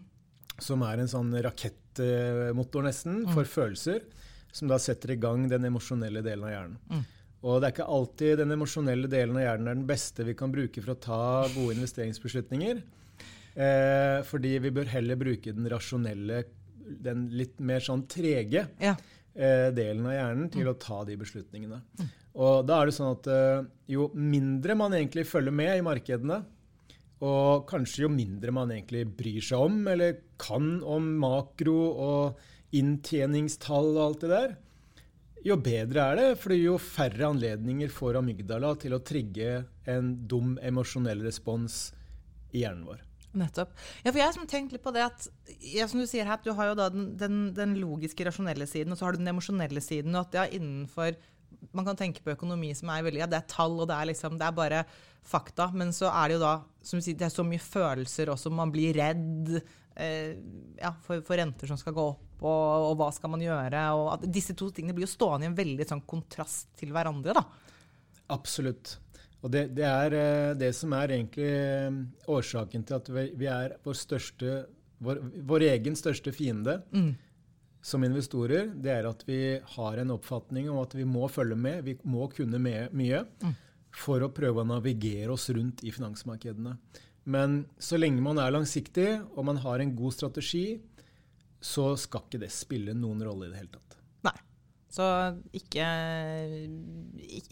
som 0.59 0.83
er 0.83 0.99
en 0.99 1.11
sånn 1.11 1.31
rakettmotor 1.45 2.83
nesten 2.83 3.23
for 3.31 3.45
følelser, 3.45 4.03
som 4.51 4.67
da 4.67 4.77
setter 4.81 5.11
i 5.11 5.21
gang 5.21 5.47
den 5.47 5.69
emosjonelle 5.69 6.23
delen 6.25 6.49
av 6.49 6.51
hjernen. 6.51 6.79
Mm. 6.89 7.05
Og 7.41 7.61
det 7.61 7.69
er 7.69 7.73
ikke 7.73 7.93
alltid 7.95 8.37
den 8.41 8.51
emosjonelle 8.53 9.09
delen 9.09 9.37
av 9.39 9.45
hjernen 9.45 9.69
er 9.69 9.77
den 9.79 9.87
beste 9.89 10.25
vi 10.27 10.35
kan 10.37 10.51
bruke 10.53 10.81
for 10.83 10.93
å 10.93 10.99
ta 10.99 11.21
gode 11.55 11.77
investeringsbeslutninger. 11.79 12.81
Eh, 13.55 14.21
fordi 14.27 14.55
vi 14.63 14.71
bør 14.73 14.87
heller 14.93 15.19
bruke 15.19 15.53
den 15.55 15.67
rasjonelle, 15.71 16.43
den 17.03 17.27
litt 17.35 17.59
mer 17.59 17.83
sånn 17.83 18.05
trege 18.09 18.63
ja. 18.79 18.95
eh, 19.35 19.67
delen 19.75 20.07
av 20.07 20.15
hjernen 20.15 20.51
til 20.53 20.71
å 20.71 20.77
ta 20.79 21.01
de 21.07 21.17
beslutningene. 21.19 21.81
Og 22.39 22.63
da 22.67 22.79
er 22.79 22.87
det 22.87 22.95
sånn 22.95 23.11
at 23.17 23.27
eh, 23.31 23.67
jo 23.91 24.07
mindre 24.15 24.77
man 24.79 24.95
egentlig 24.95 25.27
følger 25.27 25.55
med 25.55 25.75
i 25.77 25.85
markedene, 25.85 26.41
og 27.21 27.67
kanskje 27.69 28.07
jo 28.07 28.09
mindre 28.09 28.53
man 28.55 28.71
egentlig 28.73 29.03
bryr 29.13 29.43
seg 29.45 29.67
om, 29.67 29.83
eller 29.91 30.23
kan 30.41 30.79
om 30.81 31.11
makro 31.21 31.77
og 31.91 32.73
inntjeningstall 32.73 33.91
og 33.91 34.03
alt 34.05 34.23
det 34.23 34.31
der, 34.31 34.55
jo 35.45 35.57
bedre 35.57 36.07
er 36.07 36.19
det. 36.19 36.27
for 36.37 36.53
jo 36.53 36.77
færre 36.77 37.31
anledninger 37.33 37.89
får 37.93 38.19
amygdala 38.21 38.75
til 38.81 38.93
å 38.93 39.03
trigge 39.05 39.63
en 39.89 40.13
dum 40.29 40.57
emosjonell 40.61 41.23
respons 41.25 41.87
i 42.53 42.61
hjernen 42.61 42.85
vår. 42.89 43.01
Nettopp. 43.37 43.75
Ja, 44.03 44.11
for 44.11 44.19
jeg 44.19 44.27
har 44.27 44.47
tenkt 44.51 44.73
litt 44.75 44.83
på 44.83 44.91
det 44.95 45.05
at 45.05 45.27
ja, 45.63 45.85
som 45.87 46.01
du 46.01 46.07
sier 46.09 46.27
her, 46.27 46.41
du 46.43 46.51
har 46.57 46.71
jo 46.71 46.79
da 46.79 46.89
den, 46.91 47.13
den, 47.19 47.37
den 47.55 47.77
logiske, 47.79 48.25
rasjonelle 48.27 48.67
siden, 48.67 48.91
og 48.91 48.99
så 48.99 49.07
har 49.07 49.15
du 49.15 49.21
den 49.21 49.31
emosjonelle 49.31 49.83
siden. 49.83 50.15
og 50.15 50.27
at 50.27 50.39
ja, 50.41 50.47
innenfor 50.59 51.15
man 51.75 51.85
kan 51.85 51.99
tenke 51.99 52.23
på 52.23 52.33
økonomi 52.33 52.71
som 52.75 52.89
er 52.91 53.05
veldig, 53.05 53.21
ja, 53.21 53.29
det 53.29 53.39
er 53.41 53.51
tall 53.51 53.77
og 53.77 53.87
det 53.89 53.95
er, 53.95 54.09
liksom, 54.11 54.37
det 54.39 54.47
er 54.47 54.57
bare 54.57 54.81
fakta. 55.27 55.69
Men 55.77 55.93
så 55.95 56.09
er 56.09 56.29
det 56.29 56.39
jo 56.39 56.43
da 56.43 56.55
som 56.81 56.99
du 56.99 57.05
sier, 57.05 57.19
det 57.19 57.27
er 57.27 57.35
så 57.35 57.45
mye 57.47 57.61
følelser 57.61 58.31
også. 58.33 58.51
Man 58.55 58.73
blir 58.73 58.97
redd 58.97 59.53
eh, 59.55 60.33
ja, 60.81 60.93
for, 61.05 61.21
for, 61.27 61.37
renter 61.39 61.69
som 61.69 61.79
skal 61.79 61.95
gå 61.97 62.07
opp, 62.15 62.27
og, 62.41 62.87
og, 62.89 62.95
hva 62.99 63.11
skal 63.15 63.33
man 63.35 63.45
gjøre? 63.45 63.85
og 63.97 64.15
at 64.15 64.25
Disse 64.33 64.57
to 64.57 64.71
tingene 64.73 64.97
blir 64.97 65.07
jo 65.07 65.13
stående 65.13 65.47
i 65.47 65.51
en 65.51 65.59
veldig 65.59 65.87
sånn 65.87 66.03
kontrast 66.09 66.73
til 66.81 66.93
hverandre. 66.95 67.37
da. 67.37 67.45
Absolutt. 68.33 68.97
Og 69.41 69.49
det, 69.49 69.65
det, 69.77 69.87
er 69.87 70.15
eh, 70.17 70.53
det 70.57 70.69
som 70.77 70.93
er 70.93 71.15
egentlig 71.15 71.49
eh, 71.49 71.97
årsaken 72.29 72.85
til 72.85 72.97
at 72.99 73.09
vi 73.11 73.49
er 73.49 73.75
vår, 73.85 73.97
største, 73.97 74.61
vår, 75.01 75.21
vår 75.49 75.65
egen 75.71 75.97
største 75.97 76.33
fiende 76.35 76.77
mm. 76.93 77.09
som 77.85 78.05
investorer. 78.05 78.69
Det 78.75 78.93
er 78.93 79.09
at 79.09 79.25
vi 79.25 79.41
har 79.75 80.01
en 80.01 80.13
oppfatning 80.13 80.69
om 80.69 80.81
at 80.83 80.93
vi 80.97 81.07
må 81.09 81.29
følge 81.31 81.57
med, 81.57 81.81
vi 81.87 81.97
må 82.03 82.29
kunne 82.33 82.61
med, 82.61 82.93
mye 82.93 83.23
mm. 83.41 83.55
for 84.03 84.21
å 84.21 84.33
prøve 84.33 84.61
å 84.61 84.69
navigere 84.75 85.33
oss 85.33 85.49
rundt 85.49 85.81
i 85.87 85.93
finansmarkedene. 85.95 86.77
Men 87.31 87.63
så 87.81 87.97
lenge 87.97 88.21
man 88.21 88.41
er 88.41 88.53
langsiktig 88.53 89.09
og 89.33 89.45
man 89.49 89.61
har 89.61 89.81
en 89.81 89.95
god 89.97 90.17
strategi, 90.17 90.65
så 91.61 91.91
skal 91.97 92.25
ikke 92.25 92.41
det 92.41 92.53
spille 92.53 92.93
noen 92.97 93.21
rolle 93.25 93.47
i 93.47 93.51
det 93.51 93.61
hele 93.61 93.73
tatt. 93.73 94.00
Så 94.91 95.05
ikke, 95.55 95.85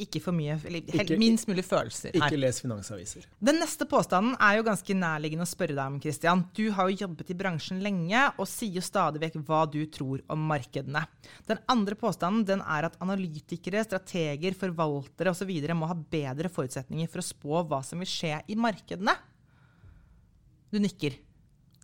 ikke 0.04 0.20
for 0.20 0.36
mye, 0.36 0.58
eller 0.68 0.82
ikke, 0.84 1.16
minst 1.20 1.48
mulig 1.48 1.64
følelser 1.64 2.12
her. 2.12 2.26
Ikke 2.28 2.40
les 2.40 2.58
finansaviser. 2.60 3.30
Den 3.40 3.62
neste 3.64 3.88
påstanden 3.88 4.34
er 4.44 4.58
jo 4.58 4.66
ganske 4.68 4.98
nærliggende 4.98 5.48
å 5.48 5.50
spørre 5.50 5.72
deg 5.72 5.86
om. 5.86 6.02
Christian. 6.04 6.44
Du 6.56 6.66
har 6.76 6.90
jo 6.90 7.06
jobbet 7.06 7.32
i 7.32 7.38
bransjen 7.40 7.80
lenge 7.84 8.26
og 8.36 8.50
sier 8.52 8.82
jo 8.82 8.84
stadig 8.84 9.24
vekk 9.24 9.40
hva 9.48 9.62
du 9.72 9.80
tror 9.88 10.20
om 10.28 10.44
markedene. 10.52 11.06
Den 11.48 11.64
andre 11.72 11.96
påstanden 12.00 12.44
den 12.50 12.66
er 12.66 12.90
at 12.90 13.00
analytikere, 13.00 13.86
strateger, 13.88 14.60
forvaltere 14.60 15.32
osv. 15.32 15.56
må 15.80 15.88
ha 15.88 15.96
bedre 15.96 16.52
forutsetninger 16.52 17.08
for 17.08 17.24
å 17.24 17.30
spå 17.30 17.66
hva 17.72 17.80
som 17.88 18.04
vil 18.04 18.12
skje 18.20 18.36
i 18.52 18.60
markedene. 18.60 19.16
Du 20.70 20.84
nikker. 20.84 21.16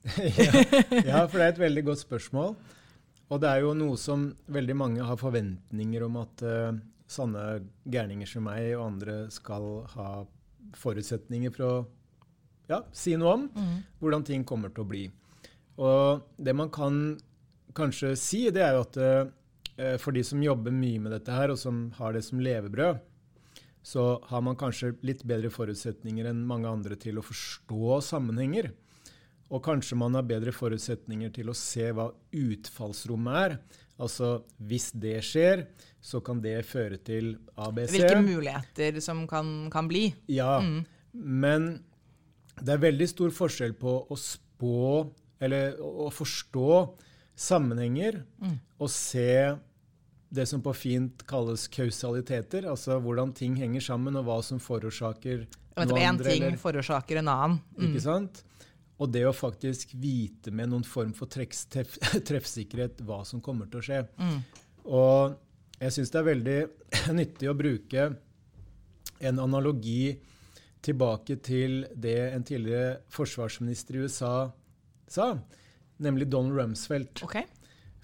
ja, 0.19 0.51
ja, 0.99 1.21
for 1.31 1.39
det 1.39 1.45
er 1.45 1.53
et 1.55 1.63
veldig 1.63 1.87
godt 1.93 2.03
spørsmål. 2.03 2.57
Og 3.33 3.41
det 3.41 3.49
er 3.49 3.63
jo 3.63 3.73
noe 3.77 3.97
som 3.97 4.27
veldig 4.53 4.75
mange 4.77 5.05
har 5.05 5.17
forventninger 5.17 6.05
om 6.05 6.19
at 6.21 6.43
uh, 6.45 6.77
sånne 7.09 7.45
gærninger 7.89 8.29
som 8.29 8.45
meg 8.45 8.71
og 8.75 8.85
andre 8.91 9.17
skal 9.33 9.85
ha 9.95 10.09
forutsetninger 10.75 11.53
for 11.53 11.65
å 11.65 11.73
ja, 12.69 12.81
si 12.93 13.15
noe 13.17 13.33
om 13.37 13.47
mm. 13.53 13.73
hvordan 14.01 14.25
ting 14.25 14.45
kommer 14.47 14.73
til 14.73 14.85
å 14.85 14.89
bli. 14.89 15.07
Og 15.81 16.21
det 16.37 16.53
man 16.57 16.71
kan 16.73 17.17
kanskje 17.75 18.13
si, 18.19 18.45
det 18.53 18.63
er 18.65 18.77
jo 18.77 18.85
at 18.85 19.01
uh, 19.01 19.97
for 20.01 20.15
de 20.15 20.23
som 20.23 20.43
jobber 20.43 20.71
mye 20.71 21.01
med 21.03 21.17
dette 21.17 21.33
her, 21.33 21.51
og 21.51 21.59
som 21.59 21.89
har 21.97 22.15
det 22.15 22.23
som 22.25 22.39
levebrød, 22.39 23.01
så 23.85 24.05
har 24.29 24.41
man 24.41 24.57
kanskje 24.57 24.95
litt 25.05 25.21
bedre 25.27 25.51
forutsetninger 25.53 26.25
enn 26.29 26.45
mange 26.47 26.69
andre 26.69 26.97
til 26.97 27.19
å 27.19 27.25
forstå 27.25 27.99
sammenhenger. 28.05 28.71
Og 29.53 29.61
kanskje 29.65 29.97
man 29.99 30.15
har 30.17 30.25
bedre 30.25 30.53
forutsetninger 30.55 31.33
til 31.35 31.51
å 31.51 31.57
se 31.57 31.91
hva 31.93 32.09
utfallsrommet 32.33 33.41
er. 33.41 33.57
Altså 34.01 34.39
hvis 34.67 34.89
det 34.97 35.19
skjer, 35.23 35.67
så 36.01 36.21
kan 36.25 36.41
det 36.43 36.57
føre 36.67 36.97
til 36.97 37.35
ABC. 37.55 37.95
Hvilke 37.95 38.23
muligheter 38.25 38.99
som 39.03 39.23
kan, 39.29 39.69
kan 39.73 39.89
bli. 39.89 40.09
Ja. 40.31 40.57
Mm. 40.63 40.81
Men 41.13 41.69
det 42.59 42.75
er 42.75 42.83
veldig 42.87 43.07
stor 43.11 43.35
forskjell 43.35 43.75
på 43.79 43.99
å 44.09 44.17
spå 44.19 45.05
eller 45.43 45.77
å 45.79 46.09
forstå 46.13 46.69
sammenhenger 47.35 48.21
mm. 48.41 48.57
og 48.79 48.91
se 48.91 49.55
det 50.35 50.45
som 50.49 50.61
på 50.63 50.73
fint 50.75 51.21
kalles 51.27 51.67
kausaliteter, 51.71 52.65
altså 52.67 52.97
hvordan 53.03 53.31
ting 53.35 53.55
henger 53.59 53.83
sammen, 53.83 54.17
og 54.19 54.25
hva 54.27 54.39
som 54.43 54.59
forårsaker 54.59 55.45
noe 55.75 56.01
andre. 56.07 56.07
Én 56.07 56.19
ting 56.23 56.45
eller, 56.47 56.59
forårsaker 56.59 57.21
en 57.21 57.31
annen. 57.31 57.57
Mm. 57.77 57.87
Ikke 57.89 58.03
sant? 58.03 58.41
Og 58.95 59.11
det 59.11 59.25
å 59.27 59.33
faktisk 59.35 59.91
vite 59.99 60.53
med 60.55 60.71
noen 60.71 60.85
form 60.87 61.11
for 61.15 61.27
treff, 61.31 61.97
treffsikkerhet 62.29 63.03
hva 63.07 63.23
som 63.27 63.43
kommer 63.43 63.67
til 63.71 63.81
å 63.81 63.85
skje. 63.85 64.03
Mm. 64.19 64.37
Og 64.85 65.35
jeg 65.81 65.95
syns 65.97 66.13
det 66.13 66.21
er 66.21 66.29
veldig 66.29 66.59
nyttig 67.19 67.51
å 67.51 67.57
bruke 67.57 68.07
en 69.25 69.41
analogi 69.43 70.15
tilbake 70.85 71.39
til 71.43 71.83
det 71.95 72.17
en 72.29 72.45
tidligere 72.45 72.99
forsvarsminister 73.11 73.97
i 73.97 74.05
USA 74.05 74.33
sa, 75.09 75.31
nemlig 75.97 76.29
Donald 76.29 76.57
Rumsfeldt. 76.59 77.23
Okay. 77.25 77.47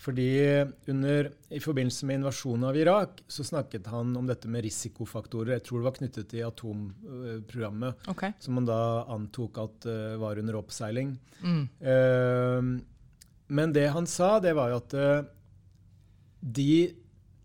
Fordi 0.02 0.66
under, 0.90 1.30
I 1.54 1.60
forbindelse 1.62 2.08
med 2.10 2.22
invasjonen 2.22 2.64
av 2.72 2.78
Irak 2.78 3.20
så 3.30 3.44
snakket 3.46 3.86
han 3.92 4.16
om 4.18 4.26
dette 4.26 4.50
med 4.50 4.64
risikofaktorer. 4.66 5.54
Jeg 5.60 5.66
tror 5.68 5.82
det 5.82 5.88
var 5.88 5.98
knyttet 6.00 6.30
til 6.32 6.48
atomprogrammet, 6.48 8.08
okay. 8.10 8.34
som 8.42 8.58
man 8.58 8.66
da 8.66 8.80
antok 9.14 9.60
at 9.62 9.86
uh, 9.86 10.16
var 10.22 10.42
under 10.42 10.58
oppseiling. 10.58 11.14
Mm. 11.44 11.62
Uh, 11.86 12.72
men 13.54 13.76
det 13.76 13.92
han 13.94 14.10
sa, 14.10 14.40
det 14.42 14.56
var 14.58 14.74
jo 14.74 14.80
at 14.82 14.98
uh, 14.98 15.30
de 16.42 16.96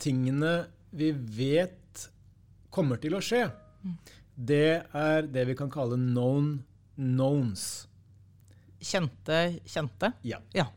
tingene 0.00 0.54
vi 0.96 1.10
vet 1.12 2.06
kommer 2.72 3.00
til 3.02 3.18
å 3.18 3.22
skje, 3.24 3.42
mm. 3.84 3.94
det 4.48 4.70
er 4.96 5.28
det 5.28 5.44
vi 5.50 5.58
kan 5.60 5.72
kalle 5.72 6.00
known 6.00 6.54
knowns. 6.96 7.84
Kjente 8.80 9.58
kjente? 9.68 10.14
Ja. 10.24 10.40
ja. 10.56 10.70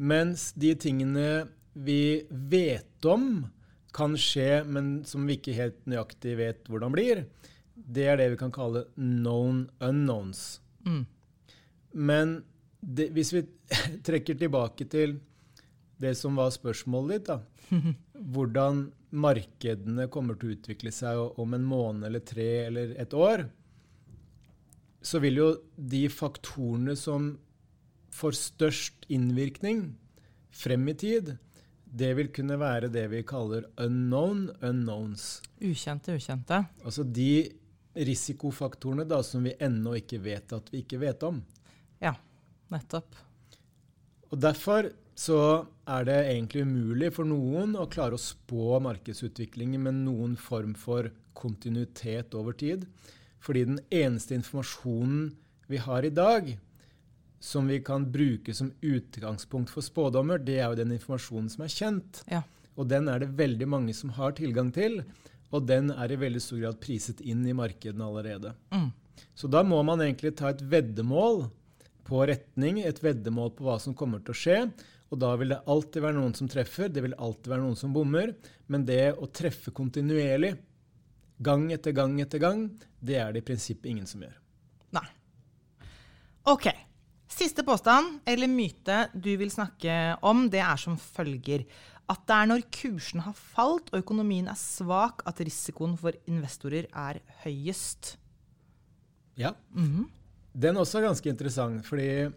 Mens 0.00 0.50
de 0.56 0.72
tingene 0.80 1.28
vi 1.76 2.26
vet 2.30 3.04
om 3.04 3.44
kan 3.92 4.14
skje, 4.18 4.62
men 4.64 5.00
som 5.04 5.26
vi 5.26 5.36
ikke 5.36 5.56
helt 5.56 5.80
nøyaktig 5.90 6.36
vet 6.38 6.70
hvordan 6.70 6.94
blir, 6.94 7.24
det 7.74 8.06
er 8.08 8.20
det 8.20 8.30
vi 8.34 8.38
kan 8.40 8.54
kalle 8.54 8.86
known 8.96 9.66
unknowns. 9.82 10.60
Mm. 10.86 11.04
Men 11.92 12.36
det, 12.80 13.10
hvis 13.16 13.34
vi 13.34 13.44
trekker 14.06 14.38
tilbake 14.40 14.86
til 14.90 15.18
det 16.00 16.14
som 16.16 16.38
var 16.38 16.52
spørsmålet 16.54 17.18
ditt, 17.18 17.28
da, 17.28 17.40
hvordan 18.32 18.86
markedene 19.10 20.06
kommer 20.12 20.38
til 20.38 20.52
å 20.52 20.56
utvikle 20.56 20.92
seg 20.94 21.40
om 21.40 21.56
en 21.56 21.66
måned 21.66 22.06
eller 22.08 22.24
tre 22.24 22.50
eller 22.68 22.94
et 23.00 23.14
år, 23.16 23.44
så 25.00 25.20
vil 25.20 25.40
jo 25.40 25.50
de 25.76 26.04
faktorene 26.12 26.96
som 26.98 27.32
får 28.20 28.36
størst 28.38 29.06
innvirkning 29.12 29.86
frem 30.50 30.88
i 30.92 30.96
tid, 30.98 31.34
det 31.90 32.10
vil 32.18 32.30
kunne 32.34 32.58
være 32.60 32.90
det 32.92 33.06
vi 33.10 33.24
kaller 33.26 33.66
unknown 33.82 34.46
unknowns. 34.60 35.40
Ukjente 35.58 36.14
ukjente. 36.14 36.62
Altså 36.84 37.02
de 37.02 37.50
risikofaktorene 37.98 39.06
da, 39.08 39.18
som 39.26 39.42
vi 39.44 39.56
ennå 39.58 39.96
ikke 39.98 40.20
vet 40.22 40.52
at 40.54 40.70
vi 40.70 40.84
ikke 40.84 41.00
vet 41.02 41.24
om. 41.26 41.40
Ja, 42.02 42.14
nettopp. 42.70 43.16
Og 44.30 44.38
Derfor 44.38 44.92
så 45.18 45.66
er 45.90 46.06
det 46.06 46.18
egentlig 46.30 46.62
umulig 46.64 47.10
for 47.12 47.28
noen 47.28 47.74
å 47.76 47.88
klare 47.90 48.16
å 48.16 48.22
spå 48.22 48.78
markedsutviklingen 48.80 49.82
med 49.84 49.98
noen 50.06 50.36
form 50.40 50.76
for 50.78 51.10
kontinuitet 51.36 52.36
over 52.38 52.56
tid. 52.56 52.86
Fordi 53.42 53.66
den 53.66 53.80
eneste 53.90 54.36
informasjonen 54.38 55.32
vi 55.70 55.80
har 55.82 56.06
i 56.06 56.14
dag, 56.14 56.48
som 57.40 57.68
vi 57.68 57.80
kan 57.80 58.04
bruke 58.12 58.54
som 58.54 58.72
utgangspunkt 58.84 59.72
for 59.72 59.84
spådommer, 59.84 60.38
det 60.38 60.58
er 60.60 60.68
jo 60.68 60.80
den 60.82 60.92
informasjonen 60.96 61.48
som 61.52 61.64
er 61.64 61.72
kjent. 61.72 62.22
Ja. 62.28 62.42
Og 62.76 62.88
den 62.92 63.08
er 63.08 63.22
det 63.22 63.32
veldig 63.38 63.68
mange 63.68 63.94
som 63.96 64.12
har 64.16 64.36
tilgang 64.36 64.70
til. 64.76 65.00
Og 65.50 65.64
den 65.66 65.90
er 65.90 66.12
i 66.12 66.18
veldig 66.20 66.42
stor 66.42 66.60
grad 66.60 66.80
priset 66.82 67.22
inn 67.24 67.42
i 67.48 67.56
markedene 67.56 68.06
allerede. 68.06 68.52
Mm. 68.70 68.90
Så 69.34 69.48
da 69.50 69.64
må 69.66 69.80
man 69.86 70.02
egentlig 70.04 70.36
ta 70.38 70.52
et 70.52 70.62
veddemål 70.62 71.46
på 72.06 72.22
retning, 72.28 72.80
et 72.84 73.00
veddemål 73.02 73.54
på 73.56 73.66
hva 73.66 73.78
som 73.82 73.96
kommer 73.96 74.22
til 74.22 74.34
å 74.34 74.40
skje. 74.40 74.58
Og 75.10 75.18
da 75.24 75.32
vil 75.40 75.54
det 75.54 75.62
alltid 75.66 76.04
være 76.04 76.18
noen 76.20 76.36
som 76.38 76.48
treffer, 76.50 76.92
det 76.92 77.02
vil 77.02 77.16
alltid 77.18 77.50
være 77.50 77.64
noen 77.64 77.78
som 77.78 77.94
bommer. 77.94 78.34
Men 78.70 78.84
det 78.86 79.16
å 79.16 79.30
treffe 79.32 79.72
kontinuerlig, 79.74 80.54
gang 81.42 81.66
etter 81.74 81.96
gang 81.96 82.20
etter 82.22 82.42
gang, 82.42 82.68
det 83.00 83.18
er 83.18 83.32
det 83.34 83.42
i 83.42 83.48
prinsippet 83.48 83.90
ingen 83.90 84.06
som 84.06 84.22
gjør. 84.22 84.36
Nei. 84.94 85.08
OK. 86.52 86.68
Siste 87.40 87.62
påstand, 87.64 88.18
eller 88.28 88.50
myte, 88.52 89.06
du 89.16 89.30
vil 89.40 89.48
snakke 89.48 89.94
om, 90.28 90.42
det 90.52 90.60
er 90.60 90.76
som 90.76 90.98
følger. 91.00 91.62
At 92.10 92.26
det 92.28 92.36
er 92.36 92.48
når 92.50 92.66
kursen 92.74 93.22
har 93.24 93.32
falt 93.32 93.88
og 93.94 94.02
økonomien 94.02 94.50
er 94.50 94.58
svak, 94.60 95.22
at 95.24 95.40
risikoen 95.40 95.94
for 95.96 96.12
investorer 96.28 96.90
er 96.90 97.22
høyest. 97.46 98.18
Ja. 99.40 99.54
Mm 99.72 99.88
-hmm. 99.88 100.06
Den 100.52 100.76
også 100.76 100.98
er 100.98 101.06
ganske 101.08 101.30
interessant. 101.30 101.86
fordi 101.86 102.28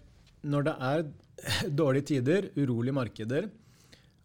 når 0.44 0.62
det 0.62 0.76
er 0.80 1.04
dårlige 1.82 2.06
tider, 2.06 2.50
urolige 2.56 2.94
markeder 2.94 3.50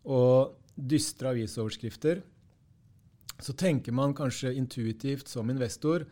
og 0.05 0.55
dystre 0.77 1.29
avisoverskrifter, 1.29 2.23
så 3.41 3.53
tenker 3.53 3.93
man 3.93 4.15
kanskje 4.15 4.55
intuitivt 4.55 5.29
som 5.29 5.51
investor 5.51 6.05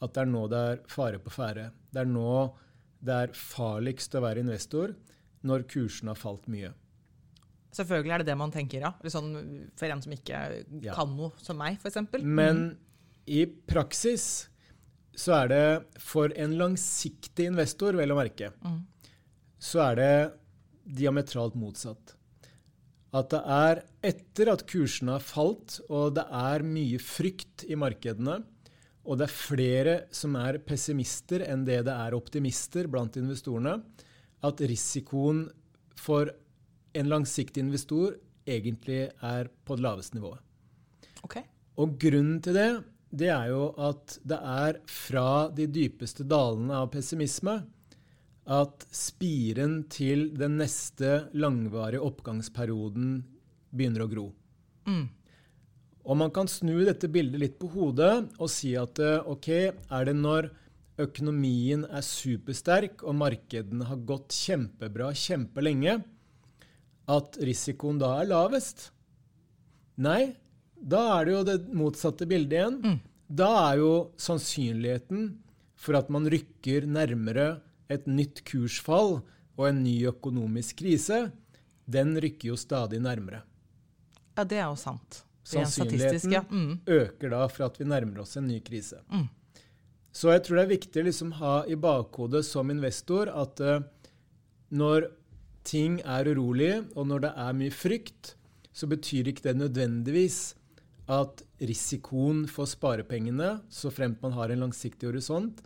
at 0.00 0.14
det 0.14 0.20
er 0.20 0.24
nå 0.24 0.48
det 0.48 0.58
er 0.58 0.78
fare 0.88 1.18
på 1.18 1.30
ferde. 1.30 1.70
Det 1.92 2.00
er 2.00 2.04
nå 2.04 2.56
det 3.04 3.20
er 3.26 3.36
farligst 3.36 4.16
å 4.16 4.22
være 4.24 4.42
investor, 4.44 4.94
når 5.46 5.66
kursen 5.70 6.10
har 6.10 6.18
falt 6.18 6.48
mye. 6.50 6.72
Selvfølgelig 7.76 8.14
er 8.14 8.22
det 8.22 8.30
det 8.30 8.38
man 8.40 8.52
tenker, 8.54 8.86
ja. 8.86 8.92
Sånn, 9.12 9.30
for 9.76 9.92
en 9.92 10.02
som 10.02 10.14
ikke 10.14 10.42
ja. 10.84 10.96
kan 10.96 11.12
noe, 11.12 11.34
som 11.42 11.58
meg, 11.60 11.76
f.eks. 11.82 12.00
Men 12.22 12.62
mm. 12.62 12.74
i 13.36 13.42
praksis 13.68 14.48
så 15.16 15.38
er 15.42 15.52
det 15.52 16.00
for 16.02 16.32
en 16.36 16.56
langsiktig 16.60 17.48
investor, 17.50 17.96
vel 17.96 18.12
å 18.12 18.18
merke, 18.18 18.52
mm. 18.64 18.80
så 19.60 19.82
er 19.90 20.00
det 20.00 20.12
diametralt 20.98 21.56
motsatt. 21.58 22.14
At 23.16 23.30
det 23.32 23.42
er 23.48 23.80
etter 24.04 24.50
at 24.52 24.66
kursene 24.68 25.16
har 25.16 25.24
falt, 25.24 25.78
og 25.88 26.16
det 26.18 26.26
er 26.26 26.64
mye 26.66 27.00
frykt 27.00 27.64
i 27.68 27.78
markedene, 27.80 28.42
og 29.06 29.20
det 29.20 29.28
er 29.28 29.34
flere 29.34 29.94
som 30.14 30.34
er 30.40 30.58
pessimister 30.66 31.44
enn 31.46 31.64
det 31.66 31.84
det 31.86 31.94
er 31.94 32.16
optimister 32.16 32.88
blant 32.90 33.16
investorene, 33.20 33.78
at 34.44 34.62
risikoen 34.66 35.46
for 35.96 36.30
en 36.96 37.10
langsiktig 37.10 37.62
investor 37.64 38.16
egentlig 38.46 39.06
er 39.24 39.48
på 39.64 39.76
det 39.76 39.84
laveste 39.86 40.18
nivået. 40.18 40.42
Okay. 41.26 41.46
Og 41.80 41.96
grunnen 42.00 42.40
til 42.44 42.56
det, 42.56 42.68
det 43.10 43.30
er 43.32 43.50
jo 43.52 43.70
at 43.80 44.18
det 44.26 44.38
er 44.38 44.78
fra 44.90 45.48
de 45.54 45.68
dypeste 45.70 46.26
dalene 46.28 46.82
av 46.82 46.90
pessimisme 46.94 47.60
at 48.46 48.86
spiren 48.94 49.80
til 49.90 50.28
den 50.38 50.58
neste 50.60 51.26
langvarige 51.34 52.04
oppgangsperioden 52.06 53.16
begynner 53.74 54.04
å 54.04 54.10
gro. 54.10 54.26
Mm. 54.86 55.06
Og 56.06 56.18
man 56.20 56.30
kan 56.30 56.46
snu 56.50 56.84
dette 56.86 57.10
bildet 57.10 57.42
litt 57.42 57.56
på 57.58 57.70
hodet 57.74 58.28
og 58.38 58.50
si 58.52 58.76
at 58.78 59.00
eh, 59.02 59.26
ok, 59.26 59.48
er 59.90 60.06
det 60.06 60.14
når 60.14 60.50
økonomien 61.02 61.82
er 61.90 62.04
supersterk 62.06 63.02
og 63.04 63.18
markedene 63.18 63.88
har 63.88 64.04
gått 64.08 64.32
kjempebra 64.36 65.10
kjempelenge, 65.18 65.98
at 67.06 67.38
risikoen 67.42 67.98
da 68.00 68.14
er 68.20 68.30
lavest? 68.30 68.88
Nei, 70.02 70.36
da 70.76 71.02
er 71.16 71.26
det 71.26 71.34
jo 71.34 71.42
det 71.48 71.58
motsatte 71.74 72.28
bildet 72.28 72.56
igjen. 72.58 72.78
Mm. 72.82 72.96
Da 73.26 73.50
er 73.72 73.82
jo 73.82 73.92
sannsynligheten 74.22 75.28
for 75.76 75.98
at 75.98 76.10
man 76.12 76.28
rykker 76.30 76.86
nærmere 76.88 77.58
et 77.92 78.06
nytt 78.06 78.44
kursfall 78.46 79.20
og 79.56 79.68
en 79.68 79.82
ny 79.82 79.98
økonomisk 80.10 80.82
krise, 80.82 81.26
den 81.86 82.16
rykker 82.22 82.52
jo 82.52 82.58
stadig 82.58 83.00
nærmere. 83.02 83.42
Ja, 84.36 84.44
det 84.44 84.58
er 84.58 84.68
jo 84.68 84.78
sant. 84.78 85.25
Sannsynligheten 85.46 86.32
ja. 86.34 86.42
mm. 86.50 86.78
øker 86.86 87.30
da 87.30 87.44
for 87.52 87.68
at 87.68 87.78
vi 87.78 87.86
nærmer 87.86 88.24
oss 88.24 88.36
en 88.38 88.48
ny 88.50 88.58
krise. 88.66 88.98
Mm. 89.12 89.28
Så 90.16 90.32
jeg 90.32 90.42
tror 90.46 90.58
det 90.58 90.64
er 90.64 90.72
viktig 90.72 91.02
å 91.02 91.06
liksom 91.06 91.32
ha 91.38 91.54
i 91.68 91.76
bakhodet 91.78 92.42
som 92.48 92.72
investor 92.72 93.30
at 93.30 93.60
uh, 93.62 93.84
når 94.74 95.10
ting 95.66 96.00
er 96.02 96.30
urolig, 96.30 96.72
og 96.96 97.08
når 97.10 97.26
det 97.26 97.32
er 97.42 97.58
mye 97.58 97.74
frykt, 97.74 98.34
så 98.76 98.88
betyr 98.90 99.30
ikke 99.30 99.48
det 99.48 99.56
nødvendigvis 99.60 100.40
at 101.12 101.42
risikoen 101.62 102.44
for 102.50 102.68
sparepengene, 102.68 103.60
så 103.70 103.92
fremt 103.94 104.22
man 104.24 104.34
har 104.36 104.50
en 104.50 104.64
langsiktig 104.66 105.08
horisont, 105.08 105.62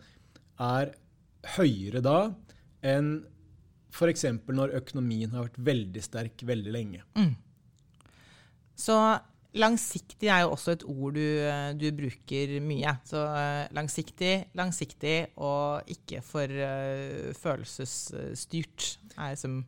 er 0.61 0.93
høyere 1.57 2.03
da 2.05 2.19
enn 2.85 3.13
f.eks. 3.91 4.25
når 4.47 4.75
økonomien 4.77 5.33
har 5.33 5.49
vært 5.49 5.63
veldig 5.71 6.03
sterk 6.05 6.43
veldig 6.47 6.73
lenge. 6.73 7.01
Mm. 7.17 7.33
Så 8.77 8.97
langsiktig 9.57 10.29
er 10.31 10.43
jo 10.45 10.53
også 10.55 10.75
et 10.75 10.85
ord 10.87 11.17
du, 11.17 11.25
du 11.79 11.87
bruker 11.97 12.53
mye. 12.63 12.93
Så 13.07 13.19
uh, 13.19 13.65
langsiktig, 13.75 14.33
langsiktig 14.57 15.17
og 15.41 15.89
ikke 15.91 16.21
for 16.25 16.47
uh, 16.47 17.31
følelsesstyrt 17.37 18.95
er 19.17 19.37
som 19.39 19.63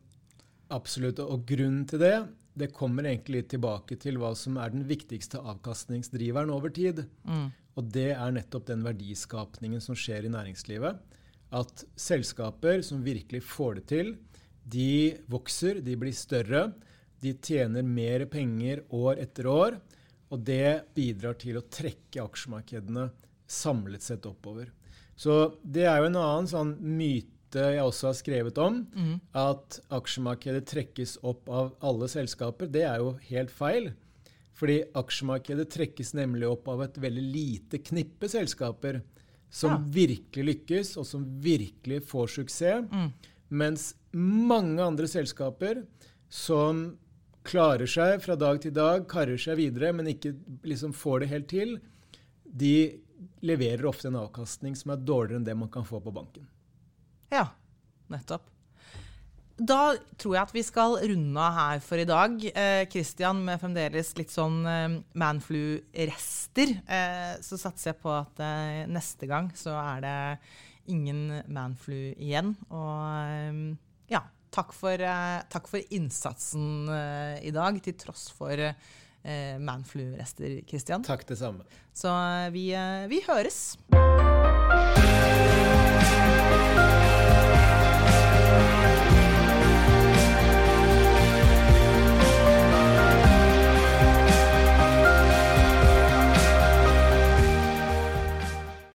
Absolutt. 0.74 1.20
Og 1.20 1.44
grunnen 1.46 1.84
til 1.88 2.00
det 2.02 2.16
det 2.54 2.70
kommer 2.70 3.06
egentlig 3.10 3.48
tilbake 3.50 3.96
til 3.98 4.16
hva 4.22 4.30
som 4.38 4.56
er 4.62 4.70
den 4.70 4.84
viktigste 4.86 5.40
avkastningsdriveren 5.42 6.52
over 6.54 6.70
tid. 6.70 7.02
Mm. 7.26 7.48
Og 7.74 7.88
det 7.90 8.12
er 8.14 8.34
nettopp 8.36 8.68
den 8.68 8.84
verdiskapningen 8.86 9.82
som 9.82 9.98
skjer 9.98 10.28
i 10.28 10.30
næringslivet 10.30 11.00
at 11.54 11.84
selskaper 11.98 12.82
som 12.86 13.04
virkelig 13.04 13.42
får 13.46 13.78
det 13.78 13.84
til, 13.90 14.14
de 14.64 15.14
vokser, 15.30 15.80
de 15.84 15.96
blir 16.00 16.14
større, 16.16 16.70
de 17.24 17.34
tjener 17.40 17.84
mer 17.86 18.26
penger 18.30 18.84
år 18.94 19.20
etter 19.24 19.48
år. 19.50 19.78
Og 20.32 20.40
det 20.44 20.94
bidrar 20.96 21.36
til 21.40 21.58
å 21.60 21.66
trekke 21.70 22.24
aksjemarkedene 22.24 23.08
samlet 23.50 24.02
sett 24.02 24.26
oppover. 24.26 24.70
Så 25.16 25.54
det 25.62 25.86
er 25.86 26.00
jo 26.00 26.10
en 26.10 26.18
annen 26.18 26.48
sånn 26.50 26.74
myte 26.80 27.30
jeg 27.54 27.84
også 27.84 28.08
har 28.08 28.16
skrevet 28.18 28.58
om. 28.58 28.80
Mm. 28.96 29.18
At 29.38 29.78
aksjemarkedet 29.94 30.64
trekkes 30.72 31.18
opp 31.22 31.46
av 31.48 31.74
alle 31.86 32.08
selskaper. 32.10 32.70
Det 32.72 32.82
er 32.88 33.02
jo 33.02 33.14
helt 33.28 33.52
feil. 33.54 33.92
Fordi 34.58 34.80
aksjemarkedet 34.98 35.68
trekkes 35.74 36.14
nemlig 36.18 36.48
opp 36.50 36.68
av 36.70 36.84
et 36.86 36.98
veldig 37.02 37.24
lite 37.24 37.80
knippe 37.82 38.30
selskaper 38.30 39.00
som 39.54 39.70
ja. 39.70 39.78
virkelig 40.00 40.44
lykkes, 40.48 40.96
og 40.98 41.06
som 41.06 41.26
virkelig 41.42 42.00
får 42.10 42.32
suksess. 42.40 42.90
Mm. 42.90 43.12
Mens 43.54 43.92
mange 44.14 44.82
andre 44.82 45.06
selskaper 45.10 45.84
som 46.32 46.88
klarer 47.44 47.90
seg 47.90 48.22
fra 48.24 48.36
dag 48.40 48.60
til 48.62 48.74
dag, 48.76 49.04
karrer 49.10 49.40
seg 49.40 49.58
videre, 49.60 49.92
men 49.96 50.08
ikke 50.10 50.34
liksom 50.66 50.94
får 50.96 51.24
det 51.24 51.30
helt 51.34 51.50
til, 51.52 51.76
de 52.44 52.76
leverer 53.44 53.84
ofte 53.88 54.08
en 54.10 54.18
avkastning 54.22 54.74
som 54.78 54.94
er 54.94 55.04
dårligere 55.04 55.40
enn 55.40 55.46
det 55.46 55.56
man 55.58 55.70
kan 55.72 55.86
få 55.86 56.00
på 56.02 56.12
banken. 56.14 56.48
Ja, 57.32 57.48
nettopp. 58.12 58.50
Da 59.54 59.94
tror 60.18 60.34
jeg 60.34 60.42
at 60.42 60.54
vi 60.54 60.62
skal 60.66 60.96
runde 60.98 61.38
av 61.38 61.54
her 61.54 61.82
for 61.84 62.00
i 62.02 62.06
dag. 62.08 62.40
Kristian, 62.90 63.38
eh, 63.44 63.46
med 63.52 63.60
fremdeles 63.62 64.10
litt 64.18 64.32
sånn 64.34 64.64
eh, 64.66 64.96
manflu-rester, 65.14 66.72
eh, 66.82 67.34
så 67.38 67.58
satser 67.60 67.92
jeg 67.92 68.00
på 68.02 68.10
at 68.10 68.42
eh, 68.42 68.82
neste 68.90 69.30
gang 69.30 69.52
så 69.54 69.76
er 69.78 70.02
det 70.02 70.16
ingen 70.90 71.28
manflu 71.46 72.16
igjen. 72.18 72.56
Og 72.74 73.04
eh, 73.14 73.62
ja, 74.10 74.24
Takk 74.54 74.72
for, 74.72 75.00
eh, 75.02 75.40
takk 75.50 75.66
for 75.66 75.82
innsatsen 75.90 76.88
eh, 76.88 77.42
i 77.48 77.50
dag, 77.50 77.80
til 77.82 77.96
tross 77.98 78.28
for 78.30 78.54
eh, 78.54 79.56
manflu-rester, 79.58 80.60
Kristian. 80.68 81.02
Takk, 81.02 81.26
det 81.26 81.40
samme. 81.42 81.66
Så 81.94 82.14
vi, 82.54 82.68
vi 83.10 83.22
høres. 83.26 83.74